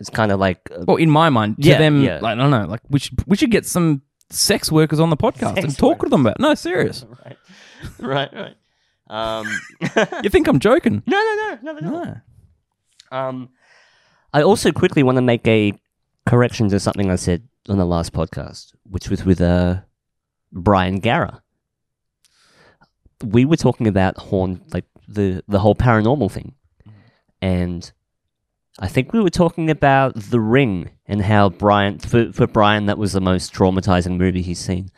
[0.00, 2.18] It's kind of like uh, well, in my mind, to Yeah, them, yeah.
[2.20, 2.64] like, I don't know.
[2.66, 6.00] Like, we should we should get some sex workers on the podcast and Sex talk
[6.02, 6.40] to them about.
[6.40, 7.04] No, serious.
[7.24, 7.36] right,
[8.00, 8.56] right, right.
[9.08, 9.46] Um,
[10.22, 11.02] You think I'm joking?
[11.06, 12.04] no, no, no, no, no.
[12.04, 12.16] No.
[13.16, 13.48] Um,
[14.34, 15.72] I also quickly want to make a
[16.26, 19.82] correction to something I said on the last podcast, which was with uh,
[20.50, 21.40] Brian Gara.
[23.22, 26.56] We were talking about horn, like the the whole paranormal thing,
[27.40, 27.90] and
[28.80, 32.98] I think we were talking about The Ring and how Brian, for for Brian, that
[32.98, 34.90] was the most traumatizing movie he's seen.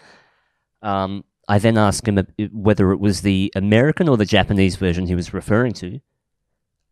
[0.80, 5.14] Um, I then asked him whether it was the American or the Japanese version he
[5.14, 6.00] was referring to.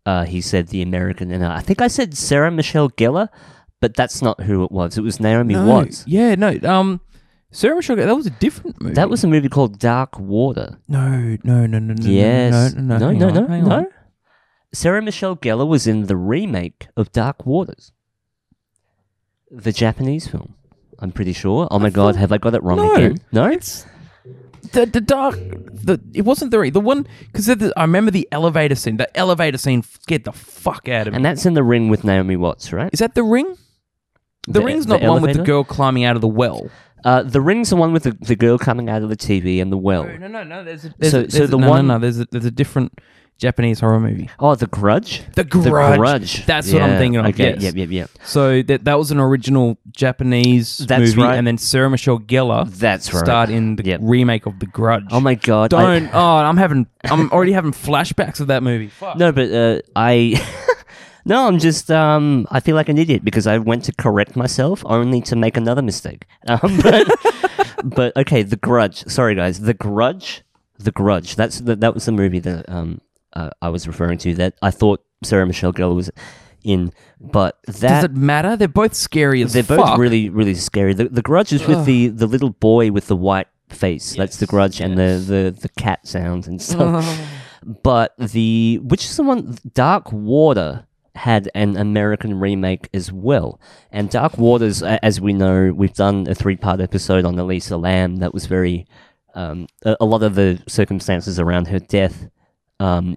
[0.06, 3.28] Uh, he said the American, and I think I said Sarah Michelle Gellar,
[3.80, 4.98] but that's not who it was.
[4.98, 5.64] It was Naomi No.
[5.66, 6.04] Watts.
[6.06, 6.58] Yeah, no.
[6.62, 7.00] Um,
[7.50, 8.94] Sarah Michelle, Gellar, that was a different movie.
[8.94, 10.78] That was a movie called Dark Water.
[10.88, 12.06] no, no, no, no, no.
[12.06, 12.74] yes.
[12.74, 13.74] no, no, no, no, no, no.
[13.76, 13.86] on.
[14.74, 17.92] Sarah Michelle Gellar was in the remake of Dark Waters,
[19.50, 20.54] the Japanese film.
[20.98, 21.68] I'm pretty sure.
[21.70, 22.94] Oh my god, have I got it wrong No.
[22.94, 23.18] again?
[23.32, 23.86] No, It's
[24.72, 25.34] the the dark.
[25.36, 28.96] The it wasn't the the one because I remember the elevator scene.
[28.96, 31.16] The elevator scene scared the fuck out of me.
[31.16, 32.90] and that's in the ring with Naomi Watts, right?
[32.92, 33.56] Is that the ring?
[34.46, 35.44] The, The- ring's not the one with the elevator?
[35.44, 36.68] girl climbing out of the well.
[37.04, 39.70] Uh, the ring's the one with the, the girl coming out of the TV and
[39.70, 40.04] the well.
[40.06, 40.64] No, no, no.
[40.64, 41.98] There's a, So- there's a, so there's the a, no, one- no, no.
[42.00, 42.98] There's a, there's a different
[43.38, 44.30] Japanese horror movie.
[44.38, 45.22] Oh, The Grudge?
[45.34, 45.98] The Grudge.
[45.98, 46.46] Grudge.
[46.46, 47.62] That's what I'm Yeah, thinking of, Okay, yes.
[47.62, 48.10] yep, yep, yep.
[48.24, 51.36] So that that was an original Japanese That's movie, right.
[51.36, 53.24] and then Sarah Michelle Gellar That's right.
[53.24, 54.00] starred in the Yep.
[54.02, 55.04] remake of The Grudge.
[55.10, 55.74] Oh my god.
[55.74, 56.10] I- Don't.
[56.14, 56.86] oh, I'm having.
[57.04, 58.88] I'm already having flashbacks of that movie.
[58.88, 59.16] Fuck.
[59.18, 60.40] No, but uh, I.
[61.26, 61.90] no, I'm just.
[61.90, 65.56] Um, I feel like an idiot because I went to correct myself only to make
[65.56, 66.24] another mistake.
[66.46, 67.08] Um, but,
[67.84, 69.04] but okay, The Grudge.
[69.08, 69.60] Sorry, guys.
[69.60, 70.42] The Grudge.
[70.78, 71.36] The Grudge.
[71.36, 71.80] That's that.
[71.80, 73.00] That was the movie that um
[73.34, 74.34] uh, I was referring to.
[74.34, 76.10] That I thought Sarah Michelle Gellar was
[76.62, 78.56] in, but that Does it matter?
[78.56, 79.66] They're both scary as fuck.
[79.66, 80.94] they're both really, really scary.
[80.94, 84.14] The, the Grudge is with the, the little boy with the white face.
[84.16, 87.06] That's the Yes, Grudge, and the, the, the cat sounds and stuff.
[87.82, 93.60] but the which is the one Dark Water had an American remake as well.
[93.92, 98.34] And Dark Waters, as we know, we've done a three-part episode on Elisa Lam that
[98.34, 98.86] was very
[99.34, 102.28] um, a, a lot of the circumstances around her death
[102.80, 103.16] um,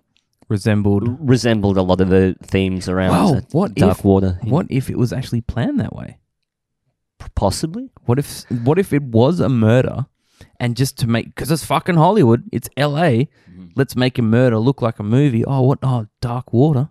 [0.50, 1.18] resembled.
[1.20, 4.40] resembled a lot of the themes around Wow, uh, what Dark if- Water.
[4.44, 6.20] What if it was actually planned that way?
[7.36, 7.90] Possibly.
[8.06, 10.06] What if what if it was a murder,
[10.60, 13.28] and just to make because it's fucking Hollywood, it's L.A.
[13.50, 13.66] Mm-hmm.
[13.76, 15.44] Let's make a murder look like a movie.
[15.46, 15.80] Oh, what?
[15.84, 16.90] Oh, Dark Water.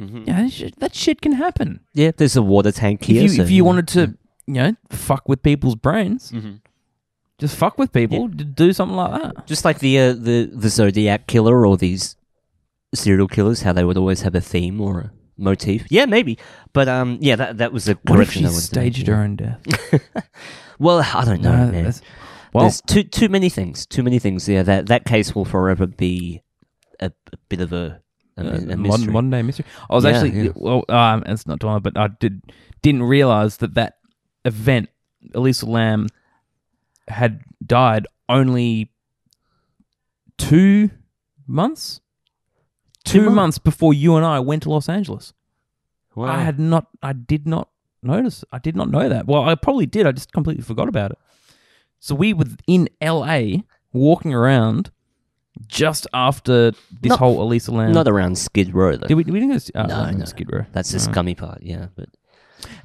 [0.00, 0.24] Mm-hmm.
[0.26, 1.80] Yeah, that shit, that shit can happen.
[1.92, 3.22] Yeah, there's a water tank If here.
[3.22, 6.60] you so, if you wanted to, you know, fuck with people's brains, Mhm.
[7.38, 8.28] Just fuck with people.
[8.28, 9.46] d- Do something like that.
[9.46, 12.16] just like the uh, the the Zodiac killer or these
[12.94, 15.84] serial killers, how they would always have a theme or a motif.
[15.90, 16.38] Yeah, maybe,
[16.72, 18.14] but um, yeah, that that was a correction.
[18.14, 19.14] What if she I wanted to make, staged yeah.
[19.14, 20.28] her own death?
[20.80, 21.84] Well, I don't know, No, man.
[21.84, 22.02] that's-
[22.52, 23.86] well, There's too too many things.
[23.86, 24.48] Too many things.
[24.48, 26.42] Yeah, that that case will forever be
[27.00, 28.00] a, a bit of a,
[28.36, 28.76] a, uh, a mystery.
[28.76, 29.66] modern, modern day mystery.
[29.90, 30.50] I was Yeah, actually yeah.
[30.56, 32.42] well, um, it's not time, but I did
[32.82, 33.98] didn't realize that that
[34.44, 34.88] event,
[35.34, 36.06] Elisa Lam,
[37.08, 38.90] had died only
[40.38, 40.90] two
[41.46, 42.00] months,
[43.04, 43.34] two months.
[43.34, 45.32] months before you and I went to Los Angeles.
[46.14, 46.26] Wow.
[46.26, 47.68] I had not, I did not
[48.02, 48.44] notice.
[48.52, 49.26] I did not know that.
[49.26, 50.06] Well, I probably did.
[50.06, 51.18] I just completely forgot about it.
[51.98, 54.90] So we were in LA walking around
[55.66, 57.92] just after this Not- whole Elisa Lam.
[57.92, 59.06] Not around Skid Row though.
[59.06, 60.24] did we, we didn't go to, uh, No, no, no.
[60.24, 60.64] Skid Row.
[60.72, 61.86] That's the scummy part, yeah.
[61.96, 62.08] But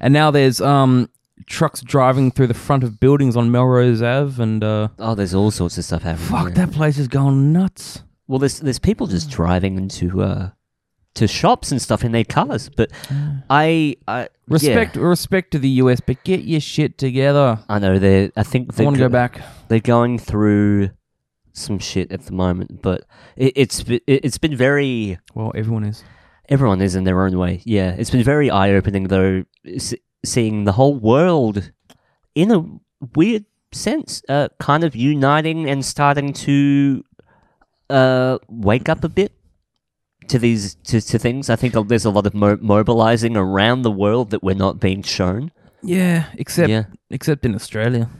[0.00, 1.08] And now there's um
[1.50, 5.50] trucks driving through the front of buildings on Melrose Ave, and uh, oh, there's all
[5.50, 6.28] sorts of stuff happening.
[6.28, 6.66] fuck, there.
[6.66, 8.02] that place is going nuts.
[8.26, 10.50] Well, there's there's people just driving into uh
[11.14, 12.90] to shops and stuff in their cars, but
[13.50, 17.58] I I Respect, yeah, respect to the US, but get your shit together.
[17.68, 18.30] I know they.
[18.36, 19.40] I think I they're want to go go- back.
[19.68, 20.90] They're going through
[21.52, 23.04] some shit at the moment, but
[23.36, 25.18] it, it's it, it's been very.
[25.34, 26.02] Well, everyone is.
[26.48, 27.62] Everyone is in their own way.
[27.64, 29.94] Yeah, it's been very eye opening though, s-
[30.24, 31.70] seeing the whole world
[32.34, 32.64] in a
[33.14, 37.04] weird sense, uh, kind of uniting and starting to
[37.88, 39.32] uh, wake up a bit
[40.28, 41.50] to these to, to things.
[41.50, 45.02] I think there's a lot of mo- mobilizing around the world that we're not being
[45.02, 45.50] shown.
[45.82, 48.10] Yeah, except yeah, except in Australia,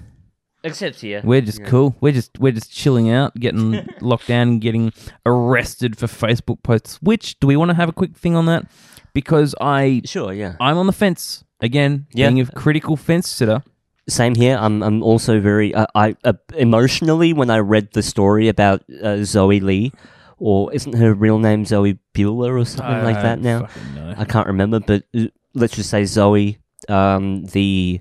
[0.65, 1.21] except here.
[1.23, 1.95] we're just cool.
[2.01, 4.93] We're just we're just chilling out, getting locked down, and getting
[5.27, 6.99] arrested for Facebook posts.
[7.03, 8.67] Which do we want to have a quick thing on that?
[9.13, 10.57] Because I Sure, yeah.
[10.61, 12.29] I'm on the fence again, Yeah.
[12.29, 13.63] being a critical fence sitter.
[14.09, 14.57] Same here.
[14.61, 19.23] I'm I'm also very uh, I uh, emotionally when I read the story about uh,
[19.25, 19.93] Zoe Lee,
[20.39, 23.69] or isn't her real name Zoe Buhler or something like that now?
[24.17, 26.59] I can't remember, but uh, let's just say Zoe,
[26.89, 28.01] um, the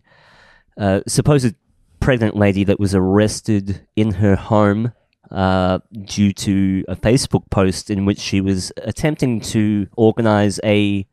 [0.77, 1.53] uh, supposed
[1.99, 4.93] pregnant lady that was arrested in her home
[5.29, 11.05] uh, due to a Facebook post in which she was attempting to organize a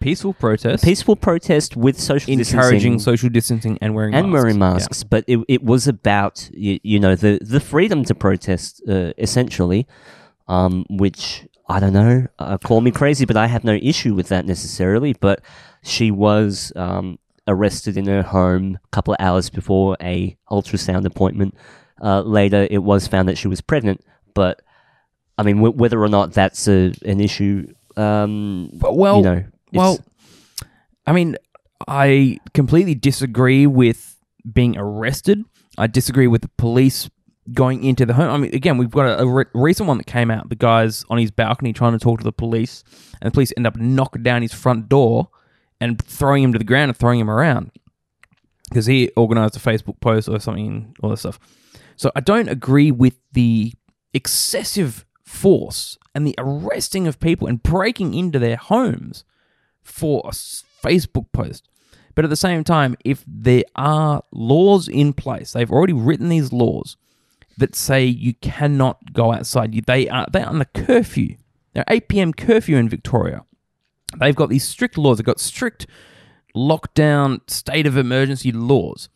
[0.00, 4.32] Peaceful protest, peaceful protest with social encouraging distancing social distancing and wearing and masks.
[4.42, 8.80] wearing masks, but it, it was about you, you know the the freedom to protest
[8.88, 9.88] uh, essentially,
[10.46, 12.26] um, which I don't know.
[12.38, 15.14] Uh, call me crazy, but I have no issue with that necessarily.
[15.14, 15.40] But
[15.82, 17.18] she was um,
[17.48, 21.54] arrested in her home a couple of hours before a ultrasound appointment.
[22.00, 24.62] Uh, later, it was found that she was pregnant, but
[25.36, 29.98] I mean, w- whether or not that's a, an issue, um, well, you know, Well,
[31.06, 31.36] I mean,
[31.86, 34.16] I completely disagree with
[34.50, 35.44] being arrested.
[35.76, 37.08] I disagree with the police
[37.52, 38.30] going into the home.
[38.30, 40.48] I mean, again, we've got a, a re- recent one that came out.
[40.48, 42.84] The guy's on his balcony trying to talk to the police,
[43.20, 45.28] and the police end up knocking down his front door
[45.80, 47.70] and throwing him to the ground and throwing him around
[48.68, 51.38] because he organized a Facebook post or something, all this stuff.
[51.96, 53.72] So I don't agree with the
[54.12, 59.24] excessive force and the arresting of people and breaking into their homes
[59.88, 61.68] for a Facebook post.
[62.14, 66.52] But at the same time, if there are laws in place, they've already written these
[66.52, 66.96] laws
[67.58, 69.72] that say you cannot go outside.
[69.86, 71.36] They are they are on the curfew.
[71.74, 72.32] They're 8 p.m.
[72.32, 73.44] curfew in Victoria.
[74.18, 75.18] They've got these strict laws.
[75.18, 75.86] They've got strict
[76.56, 79.08] lockdown, state of emergency laws,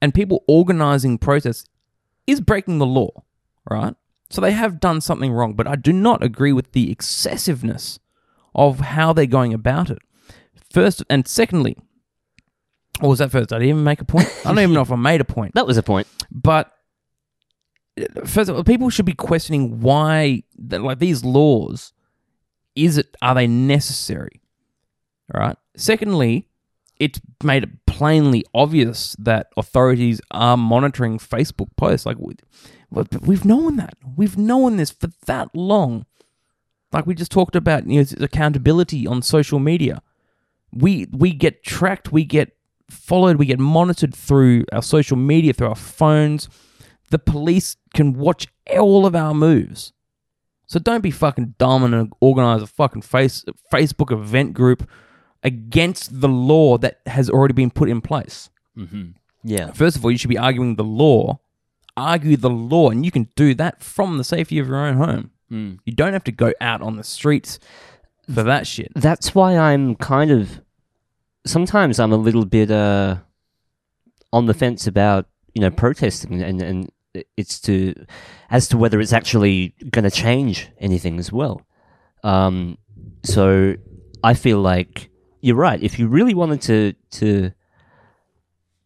[0.00, 1.68] and people organizing protests
[2.26, 3.10] is breaking the law,
[3.68, 3.94] right?
[4.30, 5.54] So they have done something wrong.
[5.54, 7.98] But I do not agree with the excessiveness
[8.54, 9.98] of how they're going about it.
[10.76, 11.74] First and secondly,
[13.00, 13.50] or was that first?
[13.50, 14.28] I didn't even make a point?
[14.44, 15.54] I don't even know if I made a point.
[15.54, 16.06] that was a point.
[16.30, 16.70] But
[18.26, 21.94] first of all, people should be questioning why, that, like these laws,
[22.74, 24.42] is it are they necessary?
[25.34, 25.56] All right.
[25.78, 26.46] Secondly,
[27.00, 32.04] it's made it plainly obvious that authorities are monitoring Facebook posts.
[32.04, 32.18] Like
[33.22, 33.94] we've known that.
[34.14, 36.04] We've known this for that long.
[36.92, 40.02] Like we just talked about, you know, accountability on social media.
[40.72, 42.12] We we get tracked.
[42.12, 42.56] We get
[42.90, 46.48] followed, we get monitored through our social media, through our phones.
[47.10, 49.92] The police can watch all of our moves.
[50.66, 54.88] So don't be fucking dumb and organize a fucking face Facebook event group
[55.42, 58.50] against the law that has already been put in place.
[58.76, 59.10] Mm-hmm.
[59.44, 59.70] Yeah.
[59.70, 61.38] First of all, you should be arguing the law.
[61.96, 65.30] Argue the law, and you can do that from the safety of your own home.
[65.50, 65.78] Mm.
[65.86, 67.58] You don't have to go out on the streets
[68.32, 68.92] for that shit.
[68.94, 70.60] that's why I'm kind of
[71.46, 73.16] sometimes I'm a little bit uh
[74.32, 76.90] on the fence about you know protesting and and
[77.36, 77.94] it's to
[78.50, 81.62] as to whether it's actually going to change anything as well.
[82.22, 82.78] Um,
[83.22, 83.76] so
[84.22, 85.10] I feel like
[85.40, 85.82] you're right.
[85.82, 87.52] If you really wanted to to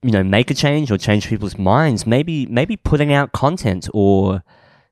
[0.03, 4.43] you know make a change or change people's minds, maybe maybe putting out content or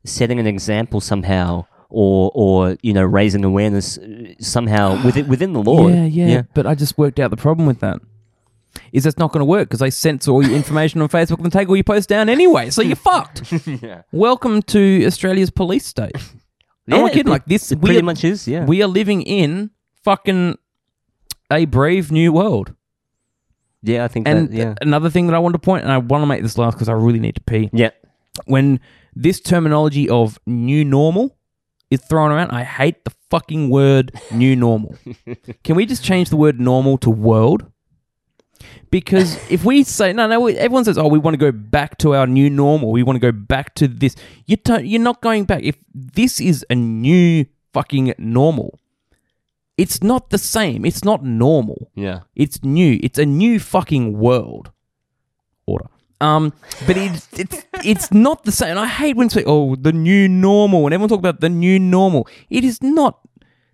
[0.05, 1.66] setting an example somehow.
[1.91, 5.89] Or, or you know, raising awareness uh, somehow within within the law.
[5.89, 6.43] Yeah, yeah, yeah.
[6.53, 7.99] But I just worked out the problem with that.
[8.93, 11.51] Is that's not going to work because they censor all your information on Facebook and
[11.51, 12.68] take all your posts down anyway.
[12.68, 13.51] So you're fucked.
[13.66, 14.03] yeah.
[14.12, 16.12] Welcome to Australia's police state.
[16.91, 17.28] I'm not kidding.
[17.28, 18.47] it- like this, It we pretty are, much is.
[18.47, 18.66] Yeah.
[18.66, 19.70] we are living in
[20.05, 20.57] fucking
[21.51, 22.74] a brave new world.
[23.82, 24.55] yeah, I think And that.
[24.55, 24.74] Yeah.
[24.82, 26.91] another thing that I want to point, and I want to make this last because
[26.91, 27.70] I really need to pee.
[27.72, 27.91] yeah.
[28.45, 28.78] When
[29.14, 31.36] this terminology of new normal
[31.91, 34.97] is thrown around, I hate the fucking word new normal.
[35.64, 37.70] Can we just change the word normal to world?
[38.91, 42.14] Because if we say no, no, everyone says, "Oh, we want to go back to
[42.14, 42.91] our new normal.
[42.91, 44.16] We want to go back to this."
[44.47, 44.86] You don't.
[44.86, 45.62] You're not going back.
[45.62, 48.78] If this is a new fucking normal,
[49.76, 50.84] it's not the same.
[50.84, 51.91] It's not normal.
[51.95, 52.20] Yeah.
[52.34, 52.99] It's new.
[53.03, 54.72] It's a new fucking world
[55.66, 55.89] order.
[56.20, 56.52] Um,
[56.86, 58.70] but it's it's it's not the same.
[58.70, 61.78] And I hate when say, "Oh, the new normal," and everyone talk about the new
[61.78, 62.26] normal.
[62.50, 63.20] It is not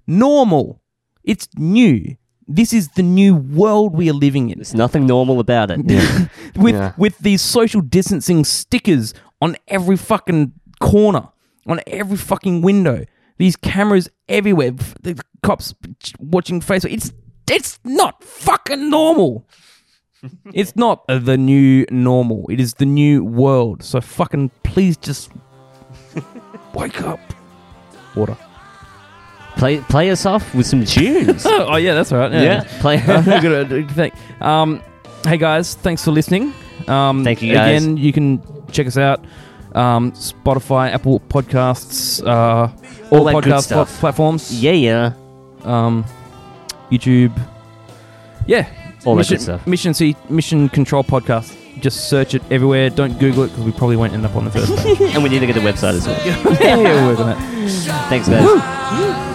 [0.07, 0.83] normal.
[1.23, 2.17] It's new.
[2.47, 4.59] This is the new world we are living in.
[4.59, 5.81] There's nothing normal about it.
[5.91, 6.27] Yeah.
[6.57, 6.93] With Yeah.
[6.99, 11.29] with these social distancing stickers on every fucking corner,
[11.67, 13.05] on every fucking window.
[13.39, 14.73] These cameras everywhere.
[15.03, 15.75] The cops
[16.19, 16.93] watching Facebook.
[16.93, 17.13] It's
[17.51, 19.49] it's not fucking normal.
[20.53, 22.47] It's not the new normal.
[22.51, 23.83] It is the new world.
[23.83, 25.31] So fucking please just
[26.75, 27.21] wake up.
[28.17, 28.37] Water.
[29.57, 31.45] play play us off with some tunes.
[31.47, 32.33] Oh, yeah, that's all right.
[32.33, 32.65] yeah.
[32.81, 32.99] Play.
[34.41, 34.83] Uh, um,
[35.27, 36.53] hey guys, thanks for listening.
[36.89, 37.83] Um, Thank you, guys.
[37.83, 39.25] Again, you can check us out.
[39.75, 42.71] Um, Spotify, Apple Podcasts, uh,
[43.11, 44.63] all, All podcast pla- platforms.
[44.63, 44.73] yeah.
[44.73, 45.13] Yeah.
[45.65, 46.05] Um,
[46.91, 47.33] YouTube.
[48.47, 48.69] Yeah.
[49.05, 49.67] All that Mission, good stuff.
[49.67, 51.61] Mission C, Mission Control Podcast.
[51.81, 52.89] Just search it everywhere.
[52.89, 55.01] Don't Google it because we probably won't end up on the first page.
[55.15, 56.27] and we need to get the website as well.
[56.61, 58.09] yeah, we're working on that.
[58.09, 59.34] Thanks, guys.